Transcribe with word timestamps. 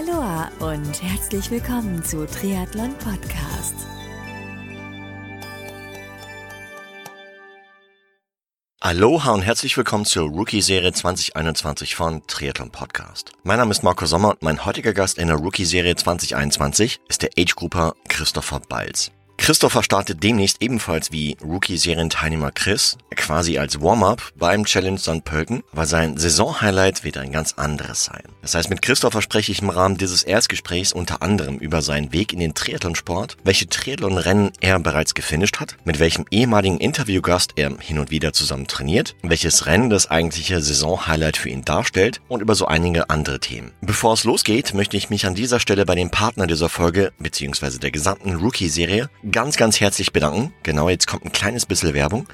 Aloha 0.00 0.50
und 0.60 1.02
herzlich 1.02 1.50
willkommen 1.50 2.02
zu 2.02 2.26
Triathlon 2.26 2.94
Podcast. 2.94 3.74
Aloha 8.80 9.32
und 9.32 9.42
herzlich 9.42 9.76
willkommen 9.76 10.06
zur 10.06 10.30
Rookie-Serie 10.30 10.92
2021 10.92 11.96
von 11.96 12.26
Triathlon 12.26 12.70
Podcast. 12.70 13.32
Mein 13.42 13.58
Name 13.58 13.72
ist 13.72 13.82
Marco 13.82 14.06
Sommer 14.06 14.30
und 14.30 14.42
mein 14.42 14.64
heutiger 14.64 14.94
Gast 14.94 15.18
in 15.18 15.26
der 15.26 15.36
Rookie-Serie 15.36 15.96
2021 15.96 17.00
ist 17.08 17.20
der 17.20 17.30
Age-Grupper 17.36 17.94
Christopher 18.08 18.60
Balz. 18.60 19.10
Christopher 19.40 19.82
startet 19.82 20.22
demnächst 20.22 20.58
ebenfalls 20.60 21.12
wie 21.12 21.38
Rookie-Serienteilnehmer 21.42 22.52
Chris, 22.52 22.98
quasi 23.16 23.56
als 23.58 23.80
Warm-up 23.80 24.22
beim 24.36 24.66
Challenge 24.66 24.98
St. 24.98 25.24
Pölten, 25.24 25.62
weil 25.72 25.86
sein 25.86 26.18
Saison-Highlight 26.18 27.04
wird 27.04 27.16
ein 27.16 27.32
ganz 27.32 27.54
anderes 27.54 28.04
sein. 28.04 28.22
Das 28.42 28.54
heißt, 28.54 28.68
mit 28.68 28.82
Christopher 28.82 29.22
spreche 29.22 29.50
ich 29.50 29.62
im 29.62 29.70
Rahmen 29.70 29.96
dieses 29.96 30.22
Erstgesprächs 30.22 30.92
unter 30.92 31.22
anderem 31.22 31.56
über 31.56 31.80
seinen 31.80 32.12
Weg 32.12 32.34
in 32.34 32.38
den 32.38 32.54
Triathlonsport, 32.54 33.38
welche 33.42 33.66
Triathlon-Rennen 33.66 34.52
er 34.60 34.78
bereits 34.78 35.14
gefinisht 35.14 35.58
hat, 35.58 35.78
mit 35.84 36.00
welchem 36.00 36.26
ehemaligen 36.30 36.78
Interviewgast 36.78 37.54
er 37.56 37.72
hin 37.80 37.98
und 37.98 38.10
wieder 38.10 38.34
zusammen 38.34 38.66
trainiert, 38.66 39.16
welches 39.22 39.64
Rennen 39.64 39.88
das 39.88 40.10
eigentliche 40.10 40.60
Saison-Highlight 40.60 41.38
für 41.38 41.48
ihn 41.48 41.64
darstellt 41.64 42.20
und 42.28 42.42
über 42.42 42.54
so 42.54 42.66
einige 42.66 43.08
andere 43.08 43.40
Themen. 43.40 43.72
Bevor 43.80 44.12
es 44.12 44.24
losgeht, 44.24 44.74
möchte 44.74 44.98
ich 44.98 45.08
mich 45.08 45.24
an 45.24 45.34
dieser 45.34 45.60
Stelle 45.60 45.86
bei 45.86 45.94
dem 45.94 46.10
Partner 46.10 46.46
dieser 46.46 46.68
Folge 46.68 47.12
bzw. 47.18 47.78
der 47.78 47.90
gesamten 47.90 48.36
Rookie-Serie 48.36 49.08
ganz, 49.32 49.56
ganz 49.56 49.80
herzlich 49.80 50.12
bedanken. 50.12 50.52
Genau, 50.62 50.88
jetzt 50.88 51.06
kommt 51.06 51.24
ein 51.24 51.32
kleines 51.32 51.66
bisschen 51.66 51.94
Werbung, 51.94 52.26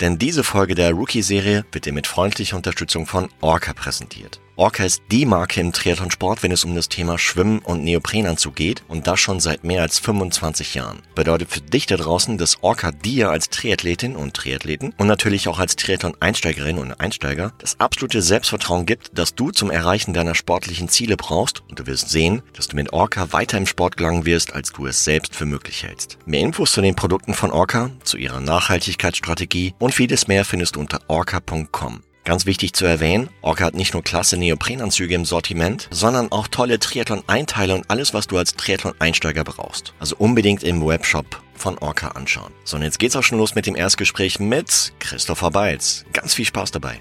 denn 0.00 0.18
diese 0.18 0.44
Folge 0.44 0.74
der 0.74 0.92
Rookie-Serie 0.92 1.64
wird 1.72 1.86
dir 1.86 1.92
mit 1.92 2.06
freundlicher 2.06 2.56
Unterstützung 2.56 3.06
von 3.06 3.28
Orca 3.40 3.72
präsentiert. 3.72 4.40
Orca 4.54 4.84
ist 4.84 5.02
die 5.10 5.24
Marke 5.24 5.62
im 5.62 5.72
Triathlonsport, 5.72 6.42
wenn 6.42 6.52
es 6.52 6.64
um 6.64 6.74
das 6.74 6.90
Thema 6.90 7.18
Schwimmen 7.18 7.60
und 7.60 7.84
Neoprenanzug 7.84 8.54
geht 8.54 8.82
und 8.86 9.06
das 9.06 9.18
schon 9.18 9.40
seit 9.40 9.64
mehr 9.64 9.80
als 9.80 9.98
25 9.98 10.74
Jahren. 10.74 11.00
Bedeutet 11.14 11.50
für 11.50 11.62
dich 11.62 11.86
da 11.86 11.96
draußen, 11.96 12.36
dass 12.36 12.62
Orca 12.62 12.92
dir 12.92 13.30
als 13.30 13.48
Triathletin 13.48 14.14
und 14.14 14.34
Triathleten 14.34 14.92
und 14.98 15.06
natürlich 15.06 15.48
auch 15.48 15.58
als 15.58 15.76
Triathlon-Einsteigerin 15.76 16.78
und 16.78 16.92
Einsteiger 17.00 17.54
das 17.58 17.80
absolute 17.80 18.20
Selbstvertrauen 18.20 18.84
gibt, 18.84 19.18
dass 19.18 19.34
du 19.34 19.52
zum 19.52 19.70
Erreichen 19.70 20.12
deiner 20.12 20.34
sportlichen 20.34 20.90
Ziele 20.90 21.16
brauchst 21.16 21.62
und 21.70 21.78
du 21.78 21.86
wirst 21.86 22.10
sehen, 22.10 22.42
dass 22.52 22.68
du 22.68 22.76
mit 22.76 22.92
Orca 22.92 23.32
weiter 23.32 23.56
im 23.56 23.66
Sport 23.66 23.96
gelangen 23.96 24.26
wirst, 24.26 24.52
als 24.52 24.70
du 24.72 24.86
es 24.86 25.02
selbst 25.02 25.34
für 25.34 25.46
möglich 25.46 25.82
hältst. 25.82 26.18
Mehr 26.26 26.40
Infos 26.42 26.72
zu 26.72 26.82
den 26.82 26.94
Produkten 26.94 27.32
von 27.32 27.52
Orca, 27.52 27.90
zu 28.04 28.18
ihrer 28.18 28.40
Nachhaltigkeitsstrategie 28.40 29.74
und 29.78 29.94
vieles 29.94 30.28
mehr 30.28 30.44
findest 30.44 30.76
du 30.76 30.80
unter 30.80 31.00
orca.com. 31.08 32.02
Ganz 32.24 32.46
wichtig 32.46 32.72
zu 32.72 32.84
erwähnen, 32.84 33.30
Orca 33.40 33.64
hat 33.64 33.74
nicht 33.74 33.94
nur 33.94 34.04
klasse 34.04 34.36
Neoprenanzüge 34.36 35.14
im 35.14 35.24
Sortiment, 35.24 35.88
sondern 35.90 36.30
auch 36.30 36.46
tolle 36.46 36.78
Triathlon-Einteile 36.78 37.74
und 37.74 37.90
alles, 37.90 38.14
was 38.14 38.28
du 38.28 38.38
als 38.38 38.54
Triathlon-Einsteiger 38.54 39.42
brauchst. 39.42 39.92
Also 39.98 40.14
unbedingt 40.18 40.62
im 40.62 40.86
Webshop 40.86 41.42
von 41.54 41.78
Orca 41.78 42.08
anschauen. 42.08 42.52
So, 42.64 42.76
und 42.76 42.82
jetzt 42.82 43.00
geht's 43.00 43.16
auch 43.16 43.24
schon 43.24 43.38
los 43.38 43.56
mit 43.56 43.66
dem 43.66 43.74
Erstgespräch 43.74 44.38
mit 44.38 44.92
Christopher 45.00 45.50
Beitz. 45.50 46.04
Ganz 46.12 46.34
viel 46.34 46.44
Spaß 46.44 46.70
dabei. 46.70 47.00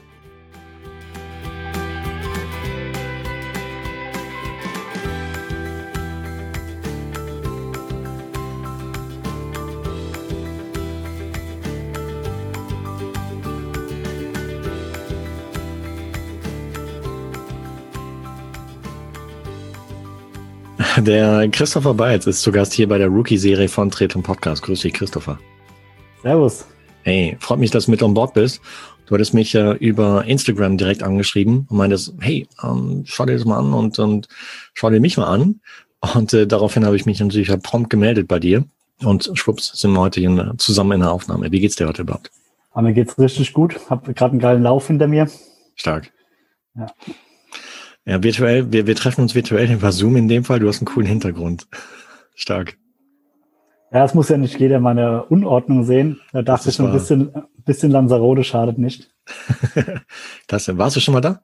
Der 20.98 21.48
Christopher 21.50 21.94
Beitz 21.94 22.28
ist 22.28 22.42
zu 22.42 22.52
Gast 22.52 22.74
hier 22.74 22.88
bei 22.88 22.98
der 22.98 23.08
Rookie-Serie 23.08 23.70
von 23.70 23.90
Tretum 23.90 24.24
Podcast. 24.24 24.62
Grüß 24.64 24.82
dich, 24.82 24.94
Christopher. 24.94 25.40
Servus. 26.22 26.66
Hey, 27.04 27.38
freut 27.40 27.60
mich, 27.60 27.72
dass 27.72 27.86
du 27.86 27.92
mit 27.92 28.04
on 28.04 28.14
Bord 28.14 28.34
bist. 28.34 28.62
Du 29.06 29.16
hattest 29.16 29.34
mich 29.34 29.56
äh, 29.56 29.72
über 29.78 30.26
Instagram 30.26 30.78
direkt 30.78 31.02
angeschrieben 31.02 31.66
und 31.70 31.78
meintest, 31.78 32.14
hey, 32.20 32.46
ähm, 32.62 33.04
schau 33.06 33.26
dir 33.26 33.34
das 33.34 33.46
mal 33.46 33.60
an 33.60 33.74
und, 33.74 33.98
und 34.00 34.28
schau 34.74 34.90
dir 34.90 35.00
mich 35.00 35.18
mal 35.18 35.28
an. 35.28 35.62
Und 36.14 36.34
äh, 36.34 36.46
daraufhin 36.46 36.86
habe 36.86 36.98
ich 36.98 37.06
mich 37.06 37.22
natürlich 37.22 37.50
halt 37.50 37.64
prompt 37.64 37.90
gemeldet 37.90 38.28
bei 38.28 38.40
dir. 38.40 38.66
Und 39.02 39.32
schwupps, 39.34 39.72
sind 39.74 39.94
wir 39.94 40.02
heute 40.02 40.20
in, 40.20 40.54
zusammen 40.58 40.92
in 40.92 41.00
der 41.00 41.12
Aufnahme. 41.12 41.52
Wie 41.52 41.62
geht's 41.62 41.78
dir 41.78 41.88
heute 41.88 42.02
überhaupt? 42.02 42.32
Aber 42.72 42.84
mir 42.84 42.94
geht's 42.94 43.18
richtig 43.18 43.54
gut. 43.54 43.80
Hab 43.90 44.14
gerade 44.16 44.32
einen 44.32 44.40
geilen 44.40 44.64
Lauf 44.64 44.88
hinter 44.88 45.08
mir. 45.08 45.30
Stark. 45.76 46.12
Ja. 46.76 46.88
Ja, 48.06 48.24
virtuell, 48.24 48.72
wir, 48.72 48.88
wir 48.88 48.96
treffen 48.96 49.22
uns 49.22 49.36
virtuell 49.36 49.72
über 49.72 49.92
Zoom 49.92 50.16
in 50.16 50.28
dem 50.28 50.44
Fall. 50.44 50.60
Du 50.60 50.68
hast 50.68 50.80
einen 50.80 50.88
coolen 50.88 51.08
Hintergrund. 51.08 51.68
Stark. 52.36 52.78
Ja, 53.92 54.06
es 54.06 54.14
muss 54.14 54.30
ja 54.30 54.38
nicht 54.38 54.60
jeder 54.60 54.80
meine 54.80 55.26
Unordnung 55.26 55.84
sehen. 55.84 56.20
Da 56.32 56.42
dachte 56.42 56.70
ich 56.70 56.76
schon 56.76 56.88
ein 56.88 56.94
bisschen, 56.94 57.36
ein 57.36 57.44
bisschen 57.66 57.92
Lanzarote 57.92 58.44
schadet 58.44 58.78
nicht. 58.78 59.14
das, 60.48 60.78
warst 60.78 60.96
du 60.96 61.00
schon 61.02 61.14
mal 61.14 61.22
da? 61.22 61.42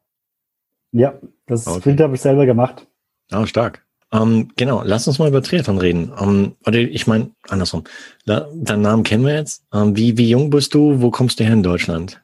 Ja, 0.92 1.20
das 1.46 1.68
okay. 1.68 1.80
Sprint 1.82 2.02
habe 2.02 2.16
ich 2.16 2.22
selber 2.22 2.46
gemacht. 2.46 2.88
Oh, 3.34 3.46
stark. 3.46 3.86
Ähm, 4.14 4.50
genau, 4.56 4.82
lass 4.86 5.08
uns 5.08 5.20
mal 5.20 5.28
über 5.28 5.44
Triathlon 5.44 5.78
reden. 5.78 6.14
Ähm, 6.20 6.56
oder 6.66 6.80
ich 6.80 7.08
meine, 7.08 7.32
andersrum. 7.50 7.84
Da, 8.26 8.48
deinen 8.56 8.82
Namen 8.82 9.04
kennen 9.04 9.26
wir 9.26 9.36
jetzt. 9.36 9.66
Ähm, 9.74 9.98
wie, 9.98 10.18
wie 10.18 10.30
jung 10.30 10.50
bist 10.50 10.74
du? 10.74 11.02
Wo 11.02 11.12
kommst 11.12 11.40
du 11.40 11.44
her 11.44 11.54
in 11.54 11.64
Deutschland? 11.64 12.24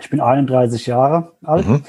Ich 0.00 0.10
bin 0.10 0.20
31 0.20 0.86
Jahre 0.86 1.32
alt. 1.44 1.66
Mhm. 1.66 1.84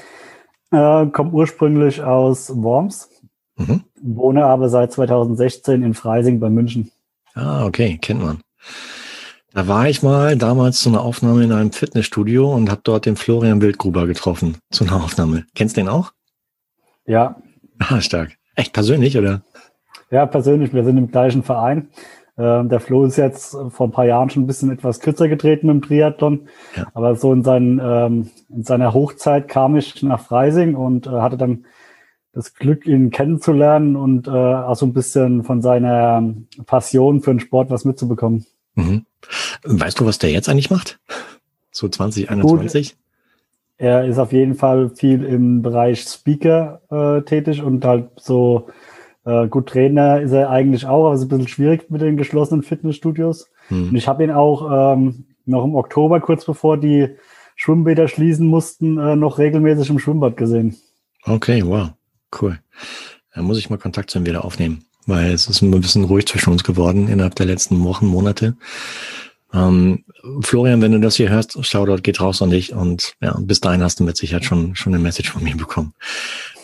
Äh, 0.72 1.06
komme 1.06 1.30
ursprünglich 1.32 2.02
aus 2.02 2.50
Worms, 2.54 3.08
mhm. 3.56 3.84
wohne 4.00 4.44
aber 4.44 4.68
seit 4.68 4.92
2016 4.92 5.82
in 5.82 5.94
Freising 5.94 6.40
bei 6.40 6.50
München. 6.50 6.90
Ah, 7.34 7.64
okay, 7.66 7.98
kennt 8.00 8.22
man. 8.22 8.40
Da 9.52 9.68
war 9.68 9.88
ich 9.88 10.02
mal 10.02 10.36
damals 10.36 10.80
zu 10.80 10.90
einer 10.90 11.02
Aufnahme 11.02 11.44
in 11.44 11.52
einem 11.52 11.72
Fitnessstudio 11.72 12.52
und 12.52 12.70
habe 12.70 12.82
dort 12.84 13.06
den 13.06 13.16
Florian 13.16 13.62
Wildgruber 13.62 14.06
getroffen 14.06 14.58
zu 14.70 14.84
einer 14.84 15.02
Aufnahme. 15.02 15.46
Kennst 15.54 15.76
du 15.76 15.80
den 15.80 15.88
auch? 15.88 16.12
Ja. 17.06 17.36
Ah, 17.78 18.00
stark. 18.00 18.36
Echt 18.54 18.72
persönlich, 18.72 19.16
oder? 19.16 19.42
Ja, 20.10 20.26
persönlich. 20.26 20.72
Wir 20.72 20.84
sind 20.84 20.98
im 20.98 21.10
gleichen 21.10 21.42
Verein. 21.42 21.88
Ähm, 22.38 22.68
der 22.68 22.80
Flo 22.80 23.04
ist 23.04 23.16
jetzt 23.16 23.56
vor 23.70 23.88
ein 23.88 23.92
paar 23.92 24.04
Jahren 24.04 24.28
schon 24.28 24.44
ein 24.44 24.46
bisschen 24.46 24.70
etwas 24.70 25.00
kürzer 25.00 25.28
getreten 25.28 25.68
im 25.68 25.82
Triathlon. 25.82 26.48
Ja. 26.76 26.86
Aber 26.94 27.16
so 27.16 27.32
in, 27.32 27.42
seinen, 27.42 27.80
ähm, 27.82 28.30
in 28.50 28.62
seiner 28.62 28.92
Hochzeit 28.92 29.48
kam 29.48 29.76
ich 29.76 30.02
nach 30.02 30.20
Freising 30.20 30.74
und 30.74 31.06
äh, 31.06 31.10
hatte 31.10 31.36
dann 31.36 31.64
das 32.32 32.54
Glück, 32.54 32.86
ihn 32.86 33.10
kennenzulernen 33.10 33.96
und 33.96 34.28
äh, 34.28 34.30
auch 34.30 34.76
so 34.76 34.84
ein 34.84 34.92
bisschen 34.92 35.42
von 35.42 35.62
seiner 35.62 36.22
Passion 36.66 37.22
für 37.22 37.30
den 37.30 37.40
Sport 37.40 37.70
was 37.70 37.86
mitzubekommen. 37.86 38.44
Mhm. 38.74 39.06
Weißt 39.64 39.98
du, 39.98 40.04
was 40.04 40.18
der 40.18 40.30
jetzt 40.30 40.50
eigentlich 40.50 40.70
macht? 40.70 40.98
So 41.70 41.88
2021? 41.88 42.90
Gut. 42.90 42.98
Er 43.78 44.06
ist 44.06 44.18
auf 44.18 44.32
jeden 44.32 44.54
Fall 44.54 44.90
viel 44.90 45.24
im 45.24 45.62
Bereich 45.62 46.02
Speaker 46.02 46.80
äh, 46.90 47.22
tätig 47.22 47.62
und 47.62 47.84
halt 47.84 48.08
so 48.16 48.68
äh, 49.26 49.48
gut, 49.48 49.68
Trainer 49.68 50.20
ist 50.20 50.32
er 50.32 50.50
eigentlich 50.50 50.86
auch, 50.86 51.06
aber 51.06 51.14
es 51.14 51.20
ist 51.20 51.26
ein 51.26 51.30
bisschen 51.30 51.48
schwierig 51.48 51.90
mit 51.90 52.00
den 52.00 52.16
geschlossenen 52.16 52.62
Fitnessstudios. 52.62 53.50
Hm. 53.68 53.90
Und 53.90 53.96
ich 53.96 54.06
habe 54.06 54.22
ihn 54.22 54.30
auch 54.30 54.94
ähm, 54.94 55.26
noch 55.44 55.64
im 55.64 55.74
Oktober, 55.74 56.20
kurz 56.20 56.44
bevor 56.44 56.78
die 56.78 57.08
Schwimmbäder 57.56 58.06
schließen 58.06 58.46
mussten, 58.46 58.98
äh, 58.98 59.16
noch 59.16 59.38
regelmäßig 59.38 59.90
im 59.90 59.98
Schwimmbad 59.98 60.36
gesehen. 60.36 60.76
Okay, 61.24 61.62
wow, 61.66 61.90
cool. 62.40 62.60
Da 63.34 63.42
muss 63.42 63.58
ich 63.58 63.68
mal 63.68 63.78
Kontakt 63.78 64.10
zu 64.10 64.18
ihm 64.18 64.26
wieder 64.26 64.44
aufnehmen, 64.44 64.84
weil 65.06 65.32
es 65.32 65.48
ist 65.48 65.60
ein 65.60 65.72
bisschen 65.72 66.04
ruhig 66.04 66.26
zwischen 66.26 66.52
uns 66.52 66.62
geworden 66.62 67.08
innerhalb 67.08 67.34
der 67.34 67.46
letzten 67.46 67.82
Wochen, 67.82 68.06
Monate. 68.06 68.56
Ähm, 69.52 70.04
Florian, 70.42 70.82
wenn 70.82 70.92
du 70.92 71.00
das 71.00 71.16
hier 71.16 71.30
hörst, 71.30 71.64
Shoutout 71.66 72.02
geht 72.02 72.20
raus 72.20 72.42
an 72.42 72.50
dich 72.50 72.74
und 72.74 73.14
ja, 73.20 73.36
bis 73.40 73.60
dahin 73.60 73.82
hast 73.82 73.98
du 73.98 74.04
mit 74.04 74.16
Sicherheit 74.16 74.44
schon, 74.44 74.76
schon 74.76 74.94
eine 74.94 75.02
Message 75.02 75.30
von 75.30 75.42
mir 75.42 75.56
bekommen. 75.56 75.94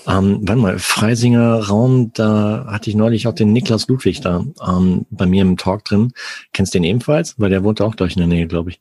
Ähm, 0.09 0.41
warte 0.43 0.61
mal, 0.61 0.79
Freisinger 0.79 1.69
Raum, 1.69 2.13
da 2.15 2.67
hatte 2.69 2.91
ich 2.91 2.97
neulich 2.97 3.27
auch 3.29 3.35
den 3.35 3.53
Niklas 3.53 3.89
Ludwig 3.89 4.21
da 4.21 4.45
ähm, 4.67 5.07
bei 5.11 5.27
mir 5.27 5.43
im 5.43 5.57
Talk 5.57 5.85
drin. 5.85 6.13
Kennst 6.53 6.75
du 6.75 6.79
den 6.79 6.85
ebenfalls? 6.85 7.39
Weil 7.39 7.51
der 7.51 7.63
wohnt 7.63 7.81
auch 7.81 7.97
gleich 7.97 8.17
in 8.17 8.21
der 8.21 8.29
Nähe, 8.29 8.47
glaube 8.47 8.71
ich. 8.71 8.81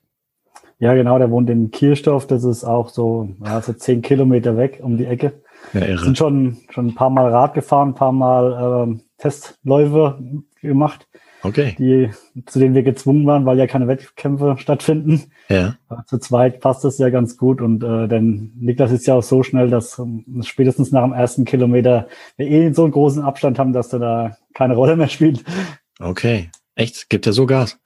Ja, 0.80 0.96
genau, 0.96 1.19
der 1.19 1.30
wohnt 1.30 1.48
in 1.51 1.69
Kirchdorf, 1.69 2.25
das 2.25 2.44
ist 2.44 2.63
auch 2.63 2.90
so, 2.90 3.30
ja, 3.46 3.62
so 3.62 3.72
zehn 3.74 4.01
Kilometer 4.01 4.57
weg 4.57 4.80
um 4.81 4.98
die 4.98 5.06
Ecke. 5.06 5.34
Ja, 5.74 5.81
irre. 5.81 6.04
Sind 6.04 6.18
schon, 6.18 6.57
schon 6.72 6.88
ein 6.88 6.96
paar 6.96 7.12
Mal 7.12 7.30
Rad 7.30 7.54
gefahren, 7.54 7.90
ein 7.90 7.96
paar 7.96 8.12
Mal 8.12 8.88
ähm, 8.88 9.01
Testläufe 9.19 10.18
gemacht. 10.60 11.07
Okay. 11.44 11.76
Die, 11.80 12.10
zu 12.46 12.60
denen 12.60 12.76
wir 12.76 12.84
gezwungen 12.84 13.26
waren, 13.26 13.46
weil 13.46 13.58
ja 13.58 13.68
keine 13.68 13.88
Wettkämpfe 13.88 14.56
stattfinden. 14.60 15.32
Ja. 15.50 15.76
Zu 16.06 16.20
zweit 16.20 16.60
passt 16.60 16.84
das 16.84 16.98
ja 16.98 17.10
ganz 17.10 17.38
gut 17.38 17.62
und 17.62 17.84
äh, 17.84 18.08
denn 18.08 18.52
Niklas 18.60 18.92
ist 18.92 19.08
ja 19.08 19.16
auch 19.16 19.24
so 19.24 19.42
schnell, 19.44 19.70
dass 19.70 19.98
um, 19.98 20.42
spätestens 20.44 20.92
nach 20.92 21.04
dem 21.04 21.14
ersten 21.14 21.46
Kilometer 21.46 22.08
wir 22.38 22.48
eh 22.48 22.72
so 22.74 22.84
einen 22.84 22.92
großen 22.92 23.24
Abstand 23.24 23.58
haben, 23.58 23.74
dass 23.74 23.90
der 23.90 24.00
da 24.00 24.38
keine 24.54 24.76
Rolle 24.76 24.96
mehr 24.96 25.10
spielt. 25.10 25.44
Okay. 26.00 26.50
Echt? 26.76 27.10
Gibt 27.10 27.28
er 27.28 27.34
so 27.34 27.46
Gas? 27.46 27.80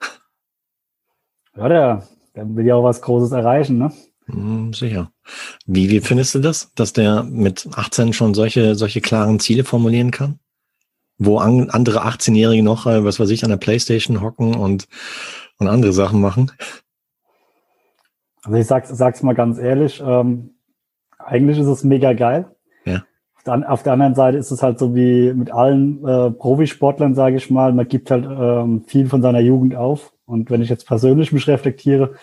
Ja, 1.56 1.68
der, 1.68 2.02
der 2.34 2.54
will 2.54 2.66
ja 2.66 2.74
auch 2.74 2.84
was 2.84 3.00
Großes 3.00 3.32
erreichen, 3.32 3.78
ne? 3.78 3.92
Hm, 4.26 4.72
sicher. 4.72 5.10
Wie, 5.66 5.88
wie 5.88 6.00
findest 6.00 6.34
du 6.34 6.40
das, 6.40 6.72
dass 6.74 6.92
der 6.92 7.22
mit 7.22 7.68
18 7.74 8.12
schon 8.12 8.34
solche, 8.34 8.74
solche 8.74 9.00
klaren 9.00 9.38
Ziele 9.38 9.64
formulieren 9.64 10.10
kann? 10.10 10.38
Wo 11.18 11.38
an, 11.38 11.70
andere 11.70 12.04
18-Jährige 12.04 12.62
noch, 12.62 12.86
äh, 12.86 13.04
was 13.04 13.18
weiß 13.18 13.30
ich, 13.30 13.44
an 13.44 13.50
der 13.50 13.56
Playstation 13.56 14.20
hocken 14.20 14.54
und, 14.54 14.86
und 15.58 15.68
andere 15.68 15.92
Sachen 15.92 16.20
machen? 16.20 16.52
Also 18.44 18.58
ich 18.58 18.66
sag's, 18.66 18.90
sag's 18.90 19.22
mal 19.22 19.34
ganz 19.34 19.58
ehrlich, 19.58 20.02
ähm, 20.04 20.50
eigentlich 21.18 21.58
ist 21.58 21.66
es 21.66 21.84
mega 21.84 22.12
geil. 22.12 22.46
Ja. 22.84 23.02
Auf 23.36 23.42
der, 23.44 23.72
auf 23.72 23.82
der 23.82 23.92
anderen 23.94 24.14
Seite 24.14 24.38
ist 24.38 24.50
es 24.50 24.62
halt 24.62 24.78
so 24.78 24.94
wie 24.94 25.32
mit 25.32 25.50
allen 25.50 26.06
äh, 26.06 26.30
Profisportlern, 26.30 27.14
sage 27.14 27.36
ich 27.36 27.50
mal, 27.50 27.72
man 27.72 27.88
gibt 27.88 28.10
halt 28.10 28.24
ähm, 28.24 28.84
viel 28.86 29.08
von 29.08 29.22
seiner 29.22 29.40
Jugend 29.40 29.74
auf. 29.74 30.12
Und 30.26 30.50
wenn 30.50 30.62
ich 30.62 30.68
jetzt 30.68 30.86
persönlich 30.86 31.32
mich 31.32 31.48
reflektiere, 31.48 32.14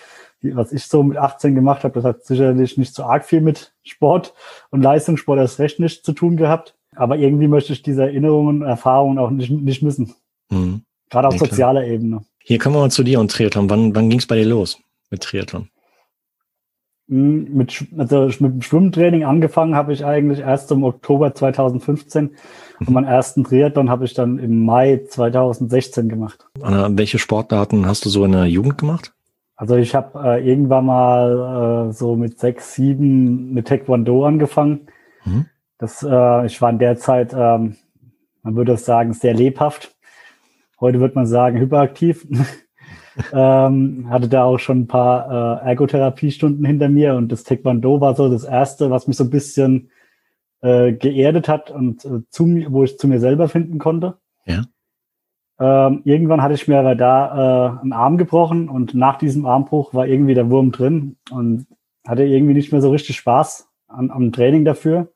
was 0.42 0.74
ich 0.74 0.86
so 0.86 1.04
mit 1.04 1.18
18 1.18 1.56
gemacht 1.56 1.84
habe, 1.84 1.94
das 1.94 2.04
hat 2.04 2.26
sicherlich 2.26 2.78
nicht 2.78 2.94
so 2.94 3.04
arg 3.04 3.26
viel 3.26 3.42
mit 3.42 3.74
Sport 3.84 4.34
und 4.72 4.82
Leistungssport 4.82 5.40
erst 5.40 5.60
recht 5.60 5.80
nicht 5.80 6.06
zu 6.06 6.12
tun 6.12 6.36
gehabt. 6.36 6.76
Aber 6.96 7.18
irgendwie 7.18 7.48
möchte 7.48 7.74
ich 7.74 7.82
diese 7.82 8.04
Erinnerungen 8.04 8.62
und 8.62 8.68
Erfahrungen 8.68 9.18
auch 9.20 9.30
nicht, 9.30 9.52
nicht 9.52 9.84
missen. 9.84 10.14
Mhm. 10.50 10.82
Gerade 11.10 11.28
auf 11.28 11.36
ja, 11.36 11.40
sozialer 11.40 11.86
Ebene. 11.86 12.24
Hier 12.40 12.60
kommen 12.60 12.76
wir 12.76 12.82
mal 12.82 12.92
zu 12.92 13.04
dir 13.04 13.20
und 13.20 13.32
Triathlon. 13.32 13.70
Wann, 13.70 13.96
wann 13.96 14.10
ging 14.10 14.20
es 14.20 14.28
bei 14.28 14.36
dir 14.36 14.46
los 14.46 14.80
mit 15.10 15.22
Triathlon? 15.22 15.70
Hm, 17.10 17.54
mit, 17.54 17.86
also 17.98 18.26
mit 18.26 18.40
dem 18.40 18.62
Schwimmtraining 18.62 19.24
angefangen 19.24 19.76
habe 19.76 19.94
ich 19.94 20.06
eigentlich 20.06 20.40
erst 20.40 20.72
im 20.72 20.84
Oktober 20.84 21.36
2015 21.36 22.32
und 22.80 22.90
meinen 22.90 23.06
ersten 23.06 23.44
Triathlon 23.44 23.90
habe 23.90 24.06
ich 24.06 24.14
dann 24.14 24.40
im 24.40 24.66
Mai 24.66 25.02
2016 25.10 26.10
gemacht. 26.10 26.46
Welche 26.56 27.20
Sportarten 27.20 27.86
hast 27.86 28.06
du 28.06 28.10
so 28.10 28.24
in 28.26 28.32
der 28.32 28.46
Jugend 28.46 28.78
gemacht? 28.78 29.14
Also 29.56 29.76
ich 29.76 29.94
habe 29.94 30.20
äh, 30.20 30.50
irgendwann 30.50 30.86
mal 30.86 31.90
äh, 31.90 31.94
so 31.94 32.16
mit 32.16 32.40
sechs, 32.40 32.74
sieben 32.74 33.54
mit 33.54 33.68
Taekwondo 33.68 34.26
angefangen. 34.26 34.88
Mhm. 35.26 35.46
Das, 35.84 36.02
äh, 36.02 36.46
ich 36.46 36.62
war 36.62 36.70
in 36.70 36.80
der 36.80 36.96
Zeit, 36.96 37.34
ähm, 37.34 37.76
man 38.42 38.56
würde 38.56 38.78
sagen, 38.78 39.12
sehr 39.12 39.34
lebhaft. 39.34 39.94
Heute 40.80 41.02
würde 41.02 41.16
man 41.16 41.26
sagen, 41.26 41.60
hyperaktiv. 41.60 42.26
ähm, 43.34 44.08
hatte 44.10 44.30
da 44.30 44.46
auch 44.46 44.60
schon 44.60 44.84
ein 44.84 44.88
paar 44.88 45.62
äh, 45.62 45.68
Ergotherapiestunden 45.68 46.64
hinter 46.64 46.88
mir 46.88 47.16
und 47.16 47.34
das 47.34 47.44
Taekwondo 47.44 48.00
war 48.00 48.16
so 48.16 48.30
das 48.30 48.46
erste, 48.46 48.92
was 48.92 49.08
mich 49.08 49.18
so 49.18 49.26
ein 49.26 49.30
bisschen 49.30 49.90
äh, 50.62 50.94
geerdet 50.94 51.50
hat 51.50 51.70
und 51.70 52.06
äh, 52.06 52.22
zu 52.30 52.46
mir, 52.46 52.72
wo 52.72 52.86
ich 52.86 52.98
zu 52.98 53.10
mir 53.10 53.20
selber 53.20 53.50
finden 53.50 53.78
konnte. 53.78 54.16
Ja. 54.46 54.62
Ähm, 55.60 56.02
irgendwann 56.06 56.42
hatte 56.42 56.54
ich 56.54 56.70
mir 56.70 56.80
aber 56.80 56.96
da 56.96 57.76
äh, 57.76 57.82
einen 57.82 57.92
Arm 57.92 58.18
gebrochen 58.18 58.70
und 58.70 58.96
nach 58.96 59.18
diesem 59.18 59.46
Armbruch 59.46 59.94
war 59.94 60.08
irgendwie 60.08 60.34
der 60.34 60.50
Wurm 60.50 60.72
drin 60.72 61.18
und 61.30 61.68
hatte 62.08 62.24
irgendwie 62.24 62.54
nicht 62.54 62.72
mehr 62.72 62.82
so 62.82 62.90
richtig 62.90 63.18
Spaß 63.18 63.68
an, 63.90 64.12
am 64.12 64.32
Training 64.32 64.64
dafür. 64.64 65.13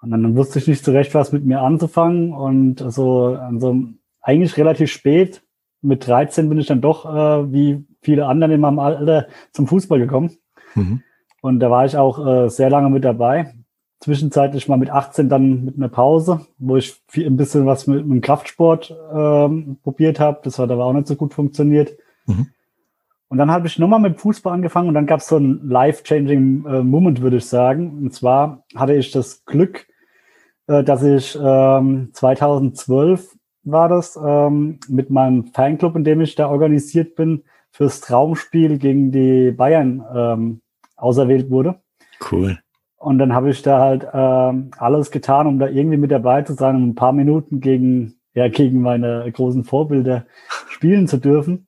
Und 0.00 0.10
dann, 0.10 0.36
wusste 0.36 0.58
ich 0.58 0.68
nicht 0.68 0.84
so 0.84 0.92
recht, 0.92 1.14
was 1.14 1.32
mit 1.32 1.44
mir 1.44 1.60
anzufangen 1.60 2.32
und 2.32 2.78
so, 2.78 3.36
also 3.36 3.76
eigentlich 4.20 4.56
relativ 4.56 4.90
spät 4.90 5.42
mit 5.80 6.06
13 6.06 6.48
bin 6.48 6.58
ich 6.58 6.66
dann 6.66 6.80
doch, 6.80 7.04
äh, 7.04 7.52
wie 7.52 7.84
viele 8.00 8.26
anderen 8.26 8.52
in 8.52 8.60
meinem 8.60 8.78
Alter, 8.78 9.28
zum 9.52 9.66
Fußball 9.66 9.98
gekommen. 9.98 10.36
Mhm. 10.74 11.02
Und 11.40 11.60
da 11.60 11.70
war 11.70 11.84
ich 11.84 11.96
auch 11.96 12.24
äh, 12.24 12.48
sehr 12.48 12.70
lange 12.70 12.90
mit 12.90 13.04
dabei. 13.04 13.54
Zwischenzeitlich 14.00 14.68
mal 14.68 14.76
mit 14.76 14.90
18 14.90 15.28
dann 15.28 15.64
mit 15.64 15.76
einer 15.76 15.88
Pause, 15.88 16.46
wo 16.58 16.76
ich 16.76 17.00
viel, 17.08 17.26
ein 17.26 17.36
bisschen 17.36 17.66
was 17.66 17.86
mit, 17.86 18.06
mit 18.06 18.16
dem 18.16 18.20
Kraftsport 18.20 18.94
ähm, 19.12 19.78
probiert 19.82 20.20
habe. 20.20 20.40
Das 20.44 20.58
hat 20.58 20.70
aber 20.70 20.84
auch 20.84 20.92
nicht 20.92 21.08
so 21.08 21.16
gut 21.16 21.34
funktioniert. 21.34 21.96
Mhm. 22.26 22.48
Und 23.28 23.36
dann 23.38 23.50
habe 23.50 23.66
ich 23.66 23.78
nochmal 23.78 24.00
mit 24.00 24.18
Fußball 24.18 24.54
angefangen 24.54 24.88
und 24.88 24.94
dann 24.94 25.06
gab 25.06 25.20
es 25.20 25.28
so 25.28 25.36
ein 25.36 25.68
life-changing 25.68 26.64
äh, 26.66 26.82
Moment, 26.82 27.20
würde 27.20 27.36
ich 27.36 27.46
sagen. 27.46 27.90
Und 28.02 28.14
zwar 28.14 28.64
hatte 28.74 28.94
ich 28.94 29.10
das 29.10 29.44
Glück, 29.44 29.86
äh, 30.66 30.82
dass 30.82 31.02
ich 31.02 31.38
ähm, 31.40 32.10
2012 32.12 33.36
war 33.64 33.88
das, 33.88 34.18
ähm, 34.22 34.80
mit 34.88 35.10
meinem 35.10 35.46
Fanclub, 35.48 35.94
in 35.96 36.04
dem 36.04 36.22
ich 36.22 36.34
da 36.34 36.48
organisiert 36.48 37.16
bin, 37.16 37.44
fürs 37.70 38.00
Traumspiel 38.00 38.78
gegen 38.78 39.12
die 39.12 39.50
Bayern 39.50 40.04
ähm, 40.14 40.60
auserwählt 40.96 41.50
wurde. 41.50 41.80
Cool. 42.32 42.58
Und 42.96 43.18
dann 43.18 43.32
habe 43.32 43.50
ich 43.50 43.62
da 43.62 43.78
halt 43.78 44.06
ähm, 44.12 44.70
alles 44.78 45.10
getan, 45.10 45.46
um 45.46 45.58
da 45.58 45.68
irgendwie 45.68 45.98
mit 45.98 46.10
dabei 46.10 46.42
zu 46.42 46.54
sein, 46.54 46.74
um 46.76 46.88
ein 46.88 46.94
paar 46.96 47.12
Minuten 47.12 47.60
gegen, 47.60 48.14
ja, 48.34 48.48
gegen 48.48 48.80
meine 48.80 49.30
großen 49.30 49.64
Vorbilder 49.64 50.26
spielen 50.68 51.06
zu 51.06 51.18
dürfen. 51.18 51.67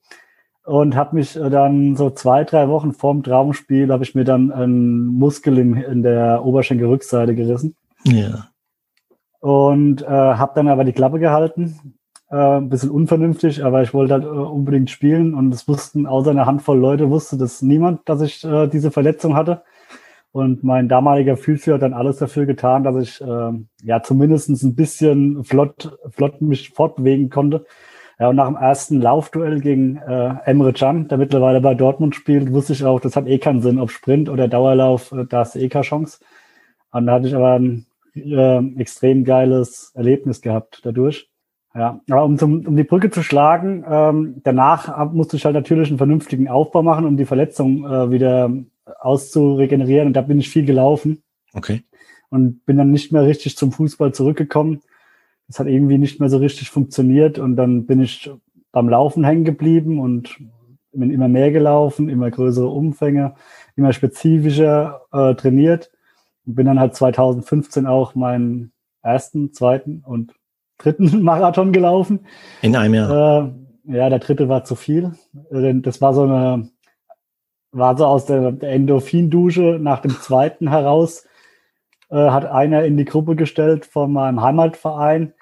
Und 0.70 0.94
habe 0.94 1.17
mich 1.17 1.32
dann 1.32 1.96
so 1.96 2.11
zwei, 2.11 2.44
drei 2.44 2.69
Wochen 2.69 2.93
vorm 2.93 3.22
Traumspiel, 3.22 3.90
habe 3.90 4.05
ich 4.05 4.14
mir 4.14 4.25
dann 4.25 4.52
einen 4.52 5.06
Muskel 5.06 5.58
in, 5.58 5.75
in 5.76 6.02
der 6.02 6.44
Oberschenkelrückseite 6.44 7.34
gerissen. 7.34 7.75
Ja 8.05 8.50
und 9.40 10.02
äh, 10.02 10.06
habe 10.06 10.52
dann 10.55 10.69
aber 10.69 10.84
die 10.84 10.93
Klappe 10.93 11.19
gehalten. 11.19 11.94
Äh, 12.31 12.58
ein 12.58 12.69
bisschen 12.69 12.90
unvernünftig, 12.90 13.64
aber 13.64 13.82
ich 13.82 13.93
wollte 13.93 14.14
halt 14.14 14.25
äh, 14.25 14.28
unbedingt 14.28 14.90
spielen 14.90 15.34
und 15.34 15.52
es 15.52 15.67
wussten, 15.67 16.06
außer 16.06 16.31
einer 16.31 16.46
Handvoll 16.46 16.78
Leute 16.78 17.11
wusste 17.11 17.37
das 17.37 17.62
niemand, 17.62 18.08
dass 18.08 18.20
ich 18.20 18.44
äh, 18.44 18.69
diese 18.69 18.90
Verletzung 18.90 19.34
hatte. 19.34 19.62
Und 20.32 20.62
mein 20.62 20.88
damaliger 20.88 21.37
Physio 21.37 21.75
hat 21.75 21.82
dann 21.82 21.94
alles 21.94 22.19
dafür 22.19 22.46
getan, 22.46 22.84
dass 22.84 22.96
ich 23.02 23.20
äh, 23.20 23.52
ja 23.82 24.02
zumindestens 24.02 24.62
ein 24.62 24.76
bisschen 24.76 25.43
flott, 25.43 25.99
flott 26.11 26.40
mich 26.40 26.70
fortbewegen 26.70 27.31
konnte. 27.31 27.67
Ja, 28.20 28.28
und 28.28 28.37
nach 28.37 28.49
dem 28.49 28.56
ersten 28.56 29.00
Laufduell 29.00 29.61
gegen 29.61 29.96
äh, 29.96 30.34
Emre 30.44 30.75
Can, 30.75 31.08
der 31.08 31.17
mittlerweile 31.17 31.62
bei 31.62 31.75
Dortmund 31.75 32.14
spielt, 32.14 32.52
wusste 32.52 32.75
ich 32.75 32.84
auch, 32.84 33.00
das 33.00 33.17
hat 33.17 33.26
eh 33.26 33.38
keinen 33.38 33.62
Sinn, 33.62 33.81
ob 33.81 33.90
Sprint 33.90 34.28
oder 34.28 34.46
Dauerlauf, 34.46 35.11
äh, 35.12 35.25
da 35.25 35.40
ist 35.40 35.56
eh 35.56 35.70
keine 35.70 35.84
Chance. 35.84 36.19
Und 36.93 37.06
da 37.06 37.14
hatte 37.14 37.28
ich 37.28 37.34
aber 37.34 37.55
ein 37.58 37.87
äh, 38.14 38.58
extrem 38.78 39.25
geiles 39.25 39.93
Erlebnis 39.94 40.43
gehabt 40.43 40.81
dadurch. 40.84 41.31
Ja, 41.75 42.00
aber 42.11 42.25
um, 42.25 42.37
zum, 42.37 42.67
um 42.67 42.76
die 42.76 42.84
Brücke 42.84 43.11
zu 43.11 43.22
schlagen, 43.22 43.84
ähm, 43.88 44.40
danach 44.43 45.11
musste 45.12 45.37
ich 45.37 45.44
halt 45.46 45.55
natürlich 45.55 45.88
einen 45.88 45.99
vernünftigen 45.99 46.49
Aufbau 46.49 46.82
machen, 46.82 47.06
um 47.06 47.17
die 47.17 47.25
Verletzung 47.25 47.87
äh, 47.87 48.11
wieder 48.11 48.52
auszuregenerieren. 48.99 50.08
Und 50.08 50.12
da 50.12 50.20
bin 50.20 50.40
ich 50.40 50.50
viel 50.50 50.67
gelaufen. 50.67 51.22
Okay. 51.55 51.84
Und 52.28 52.67
bin 52.67 52.76
dann 52.76 52.90
nicht 52.90 53.12
mehr 53.12 53.22
richtig 53.22 53.56
zum 53.56 53.72
Fußball 53.72 54.12
zurückgekommen. 54.12 54.82
Das 55.50 55.58
hat 55.58 55.67
irgendwie 55.67 55.99
nicht 55.99 56.20
mehr 56.20 56.29
so 56.29 56.37
richtig 56.37 56.70
funktioniert. 56.70 57.41
Und 57.41 57.56
dann 57.56 57.85
bin 57.85 58.00
ich 58.00 58.31
beim 58.70 58.88
Laufen 58.88 59.25
hängen 59.25 59.43
geblieben 59.43 59.99
und 59.99 60.38
bin 60.93 61.11
immer 61.11 61.26
mehr 61.26 61.50
gelaufen, 61.50 62.08
immer 62.08 62.31
größere 62.31 62.69
Umfänge, 62.69 63.35
immer 63.75 63.93
spezifischer 63.93 65.02
äh, 65.12 65.35
trainiert 65.35 65.91
und 66.47 66.55
bin 66.55 66.67
dann 66.67 66.79
halt 66.79 66.94
2015 66.94 67.88
auch 67.88 68.14
meinen 68.14 68.70
ersten, 69.02 69.52
zweiten 69.52 70.05
und 70.06 70.35
dritten 70.79 71.23
Marathon 71.25 71.73
gelaufen. 71.73 72.20
In 72.63 72.77
einem 72.77 72.94
Jahr. 72.94 73.10
Äh, 73.89 73.96
ja, 73.96 74.08
der 74.08 74.20
dritte 74.20 74.48
war 74.48 74.63
zu 74.63 74.77
viel. 74.77 75.15
Das 75.51 76.01
war 76.01 76.15
so 76.15 76.22
eine, 76.22 76.70
war 77.72 77.98
so 77.98 78.06
aus 78.06 78.27
der, 78.27 78.53
der 78.53 78.70
Endorphindusche 78.70 79.81
nach 79.81 79.98
dem 79.98 80.13
zweiten 80.13 80.69
heraus, 80.69 81.27
äh, 82.08 82.31
hat 82.31 82.46
einer 82.46 82.84
in 82.84 82.96
die 82.96 83.05
Gruppe 83.05 83.34
gestellt 83.34 83.84
von 83.84 84.13
meinem 84.13 84.43
Heimatverein. 84.43 85.32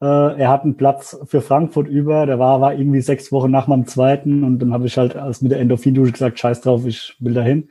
Äh, 0.00 0.04
er 0.38 0.50
hat 0.50 0.64
einen 0.64 0.76
Platz 0.76 1.18
für 1.24 1.40
Frankfurt 1.40 1.88
über, 1.88 2.26
der 2.26 2.38
war, 2.38 2.60
war 2.60 2.74
irgendwie 2.74 3.00
sechs 3.00 3.32
Wochen 3.32 3.50
nach 3.50 3.66
meinem 3.66 3.86
zweiten 3.86 4.44
und 4.44 4.58
dann 4.58 4.72
habe 4.72 4.86
ich 4.86 4.98
halt 4.98 5.16
als 5.16 5.40
mit 5.40 5.52
der 5.52 5.60
Endorphindusche 5.60 6.12
gesagt, 6.12 6.38
scheiß 6.38 6.60
drauf, 6.60 6.84
ich 6.84 7.16
will 7.18 7.32
dahin 7.32 7.70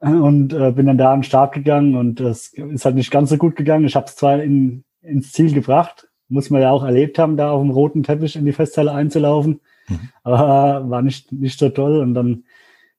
und 0.00 0.52
äh, 0.52 0.72
bin 0.72 0.86
dann 0.86 0.98
da 0.98 1.12
an 1.12 1.20
den 1.20 1.24
Start 1.24 1.52
gegangen 1.52 1.96
und 1.96 2.20
es 2.20 2.52
ist 2.54 2.84
halt 2.84 2.94
nicht 2.94 3.10
ganz 3.10 3.30
so 3.30 3.36
gut 3.36 3.56
gegangen. 3.56 3.86
Ich 3.86 3.96
habe 3.96 4.06
es 4.06 4.16
zwar 4.16 4.42
in, 4.42 4.84
ins 5.02 5.32
Ziel 5.32 5.52
gebracht, 5.52 6.08
muss 6.28 6.48
man 6.48 6.62
ja 6.62 6.70
auch 6.70 6.82
erlebt 6.82 7.18
haben, 7.18 7.36
da 7.36 7.50
auf 7.50 7.60
dem 7.60 7.70
roten 7.70 8.02
Teppich 8.02 8.36
in 8.36 8.46
die 8.46 8.52
Festhalle 8.52 8.92
einzulaufen, 8.92 9.60
mhm. 9.88 10.08
aber 10.22 10.88
war 10.88 11.02
nicht, 11.02 11.30
nicht 11.30 11.58
so 11.58 11.68
toll 11.68 12.00
und 12.00 12.14
dann 12.14 12.44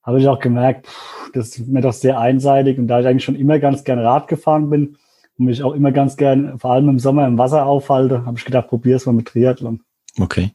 habe 0.03 0.19
ich 0.19 0.27
auch 0.27 0.39
gemerkt, 0.39 0.85
pff, 0.85 1.31
das 1.33 1.57
ist 1.57 1.67
mir 1.67 1.81
doch 1.81 1.93
sehr 1.93 2.19
einseitig 2.19 2.77
und 2.77 2.87
da 2.87 2.99
ich 2.99 3.07
eigentlich 3.07 3.23
schon 3.23 3.35
immer 3.35 3.57
ganz 3.57 3.83
gern 3.83 3.97
Rad 3.97 4.27
gefahren 4.27 4.69
bin 4.69 4.97
und 5.37 5.45
mich 5.45 5.63
auch 5.63 5.73
immer 5.73 5.91
ganz 5.91 6.17
gern, 6.17 6.59
vor 6.59 6.71
allem 6.71 6.89
im 6.89 6.99
Sommer 6.99 7.27
im 7.27 7.37
Wasser 7.37 7.65
aufhalte, 7.65 8.25
habe 8.25 8.37
ich 8.37 8.45
gedacht, 8.45 8.67
probier's 8.67 9.05
mal 9.05 9.13
mit 9.13 9.27
Triathlon. 9.27 9.81
Okay. 10.19 10.51